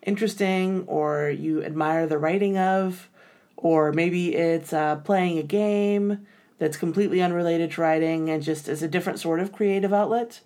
interesting 0.03 0.85
or 0.87 1.31
you 1.31 1.63
admire 1.63 2.07
the 2.07 2.19
writing 2.19 2.59
of, 2.59 3.09
or 3.57 3.93
maybe 3.93 4.35
it's 4.35 4.73
uh, 4.73 4.97
playing 4.97 5.39
a 5.39 5.43
game 5.43 6.27
that's 6.59 6.77
completely 6.77 7.21
unrelated 7.21 7.73
to 7.73 7.81
writing 7.81 8.31
and 8.31 8.43
just 8.43 8.69
is 8.69 8.83
a 8.83 8.89
different 8.89 9.19
sort 9.19 9.41
of 9.41 9.53
creative 9.53 9.93
outlet. 9.93 10.41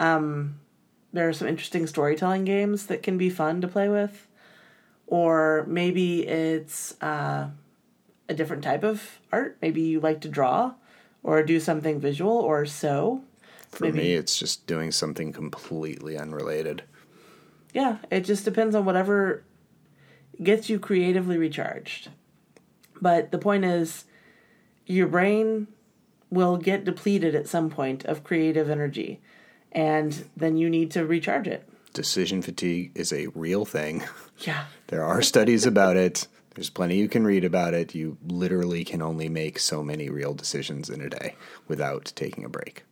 Um, 0.00 0.60
there 1.12 1.28
are 1.28 1.32
some 1.32 1.48
interesting 1.48 1.86
storytelling 1.86 2.44
games 2.44 2.86
that 2.86 3.02
can 3.02 3.18
be 3.18 3.30
fun 3.30 3.60
to 3.60 3.68
play 3.68 3.88
with, 3.88 4.26
or 5.06 5.64
maybe 5.68 6.26
it's 6.26 7.00
uh, 7.02 7.48
a 8.28 8.34
different 8.34 8.62
type 8.62 8.84
of 8.84 9.18
art. 9.32 9.56
Maybe 9.62 9.80
you 9.82 10.00
like 10.00 10.20
to 10.22 10.28
draw 10.28 10.74
or 11.22 11.42
do 11.42 11.60
something 11.60 12.00
visual 12.00 12.32
or 12.32 12.66
sew. 12.66 13.22
For 13.70 13.84
maybe. 13.84 13.98
me, 13.98 14.12
it's 14.14 14.38
just 14.38 14.66
doing 14.66 14.92
something 14.92 15.32
completely 15.32 16.16
unrelated. 16.16 16.82
Yeah, 17.74 17.98
it 18.10 18.20
just 18.20 18.44
depends 18.44 18.74
on 18.74 18.84
whatever 18.84 19.44
gets 20.42 20.70
you 20.70 20.78
creatively 20.78 21.36
recharged. 21.36 22.08
But 23.00 23.30
the 23.30 23.38
point 23.38 23.64
is, 23.64 24.04
your 24.86 25.06
brain 25.06 25.68
will 26.30 26.56
get 26.56 26.84
depleted 26.84 27.34
at 27.34 27.48
some 27.48 27.70
point 27.70 28.04
of 28.04 28.24
creative 28.24 28.70
energy, 28.70 29.20
and 29.72 30.28
then 30.36 30.56
you 30.56 30.70
need 30.70 30.90
to 30.92 31.06
recharge 31.06 31.46
it. 31.46 31.68
Decision 31.92 32.42
fatigue 32.42 32.92
is 32.94 33.12
a 33.12 33.28
real 33.28 33.64
thing. 33.64 34.04
Yeah. 34.40 34.66
there 34.86 35.02
are 35.02 35.20
studies 35.20 35.66
about 35.66 35.96
it. 35.96 36.28
There's 36.54 36.70
plenty 36.70 36.96
you 36.96 37.08
can 37.08 37.24
read 37.24 37.44
about 37.44 37.74
it. 37.74 37.94
You 37.94 38.18
literally 38.24 38.84
can 38.84 39.02
only 39.02 39.28
make 39.28 39.58
so 39.58 39.82
many 39.82 40.10
real 40.10 40.32
decisions 40.32 40.88
in 40.88 41.00
a 41.00 41.08
day 41.08 41.34
without 41.66 42.12
taking 42.14 42.44
a 42.44 42.48
break. 42.48 42.84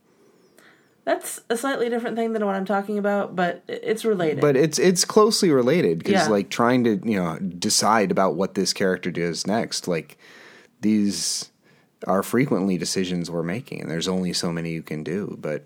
That's 1.05 1.41
a 1.49 1.57
slightly 1.57 1.89
different 1.89 2.17
thing 2.17 2.33
than 2.33 2.45
what 2.45 2.57
I'm 2.57 2.65
talking 2.65 2.99
about, 2.99 3.37
but 3.37 3.62
it's 3.69 4.05
related. 4.05 4.41
But 4.41 4.57
it's 4.57 4.77
it's 4.81 5.05
closely 5.05 5.53
related 5.53 5.99
because 5.99 6.15
yeah. 6.15 6.29
like 6.29 6.49
trying 6.49 6.83
to 6.83 7.01
you 7.05 7.17
know 7.17 7.39
decide 7.39 8.11
about 8.11 8.35
what 8.35 8.55
this 8.55 8.73
character 8.73 9.12
does 9.12 9.47
next, 9.47 9.87
like 9.87 10.19
these 10.81 11.53
are 12.09 12.25
frequently 12.25 12.77
decisions 12.77 13.31
we're 13.31 13.45
making, 13.45 13.83
and 13.83 13.91
there's 13.91 14.09
only 14.09 14.33
so 14.33 14.51
many 14.51 14.73
you 14.73 14.83
can 14.83 15.05
do. 15.05 15.39
But 15.41 15.65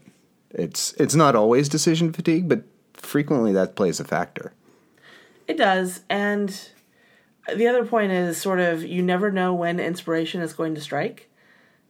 it's 0.51 0.93
it's 0.95 1.15
not 1.15 1.37
always 1.37 1.69
decision 1.69 2.13
fatigue, 2.13 2.49
but 2.49 2.63
frequently 2.95 3.53
that 3.53 3.77
plays 3.77 4.01
a 4.01 4.05
factor. 4.05 4.53
It 5.47 5.57
does. 5.57 6.01
And 6.09 6.57
the 7.55 7.67
other 7.67 7.85
point 7.85 8.13
is 8.13 8.41
sort 8.41 8.61
of 8.61 8.83
you 8.83 9.03
never 9.03 9.31
know 9.31 9.55
when 9.55 9.81
inspiration 9.81 10.41
is 10.41 10.53
going 10.53 10.75
to 10.75 10.81
strike. 10.81 11.29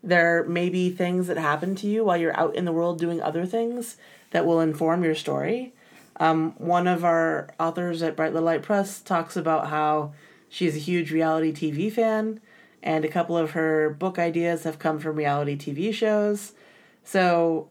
There 0.02 0.44
may 0.44 0.70
be 0.70 0.90
things 0.90 1.26
that 1.26 1.36
happen 1.36 1.74
to 1.76 1.86
you 1.86 2.04
while 2.04 2.16
you're 2.16 2.38
out 2.38 2.54
in 2.54 2.64
the 2.64 2.72
world 2.72 2.98
doing 2.98 3.20
other 3.20 3.44
things 3.44 3.96
that 4.30 4.46
will 4.46 4.60
inform 4.60 5.04
your 5.04 5.14
story. 5.14 5.74
Um, 6.18 6.52
one 6.58 6.86
of 6.86 7.04
our 7.04 7.48
authors 7.58 8.02
at 8.02 8.16
Bright 8.16 8.32
Little 8.32 8.46
Light 8.46 8.62
Press 8.62 9.00
talks 9.00 9.36
about 9.36 9.68
how 9.68 10.12
she's 10.48 10.76
a 10.76 10.80
huge 10.80 11.10
reality 11.10 11.52
TV 11.52 11.92
fan, 11.92 12.40
and 12.82 13.04
a 13.04 13.08
couple 13.08 13.36
of 13.36 13.52
her 13.52 13.90
book 13.90 14.18
ideas 14.18 14.64
have 14.64 14.78
come 14.78 14.98
from 14.98 15.16
reality 15.16 15.56
TV 15.56 15.92
shows. 15.92 16.52
So, 17.04 17.68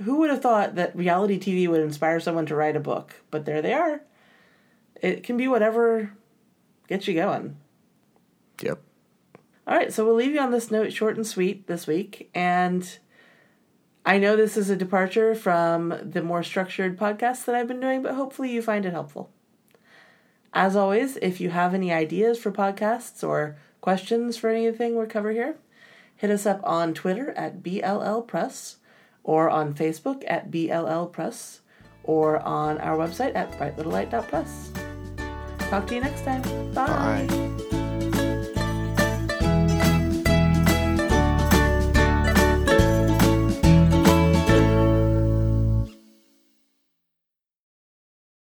who 0.00 0.16
would 0.18 0.30
have 0.30 0.42
thought 0.42 0.74
that 0.76 0.96
reality 0.96 1.38
TV 1.38 1.68
would 1.68 1.80
inspire 1.80 2.20
someone 2.20 2.46
to 2.46 2.56
write 2.56 2.76
a 2.76 2.80
book? 2.80 3.22
But 3.30 3.44
there 3.44 3.62
they 3.62 3.72
are. 3.72 4.02
It 4.96 5.22
can 5.22 5.36
be 5.36 5.48
whatever 5.48 6.12
gets 6.88 7.08
you 7.08 7.14
going. 7.14 7.56
Yep. 8.62 8.80
All 9.66 9.76
right, 9.76 9.92
so 9.92 10.04
we'll 10.04 10.14
leave 10.14 10.32
you 10.32 10.40
on 10.40 10.50
this 10.50 10.70
note, 10.70 10.92
short 10.92 11.16
and 11.16 11.26
sweet, 11.26 11.66
this 11.66 11.86
week. 11.86 12.30
And 12.34 12.98
I 14.04 14.18
know 14.18 14.34
this 14.34 14.56
is 14.56 14.70
a 14.70 14.76
departure 14.76 15.34
from 15.34 15.94
the 16.02 16.22
more 16.22 16.42
structured 16.42 16.98
podcasts 16.98 17.44
that 17.44 17.54
I've 17.54 17.68
been 17.68 17.80
doing, 17.80 18.02
but 18.02 18.14
hopefully 18.14 18.50
you 18.50 18.60
find 18.60 18.84
it 18.84 18.92
helpful. 18.92 19.30
As 20.52 20.76
always, 20.76 21.16
if 21.18 21.40
you 21.40 21.50
have 21.50 21.74
any 21.74 21.92
ideas 21.92 22.38
for 22.38 22.50
podcasts 22.50 23.26
or 23.26 23.56
questions 23.80 24.36
for 24.36 24.50
anything 24.50 24.96
we 24.96 25.06
cover 25.06 25.30
here, 25.30 25.56
hit 26.16 26.30
us 26.30 26.44
up 26.44 26.60
on 26.64 26.92
Twitter 26.92 27.30
at 27.32 27.62
BLL 27.62 28.26
Press 28.26 28.76
or 29.24 29.50
on 29.50 29.74
Facebook 29.74 30.24
at 30.26 30.50
BLL 30.50 31.10
Press 31.12 31.60
or 32.04 32.40
on 32.40 32.78
our 32.78 32.96
website 32.96 33.34
at 33.34 33.50
brightlittlelight.press. 33.52 34.72
Talk 35.70 35.86
to 35.86 35.94
you 35.94 36.00
next 36.00 36.24
time. 36.24 36.42
Bye. 36.74 37.26
Bye. 37.28 37.71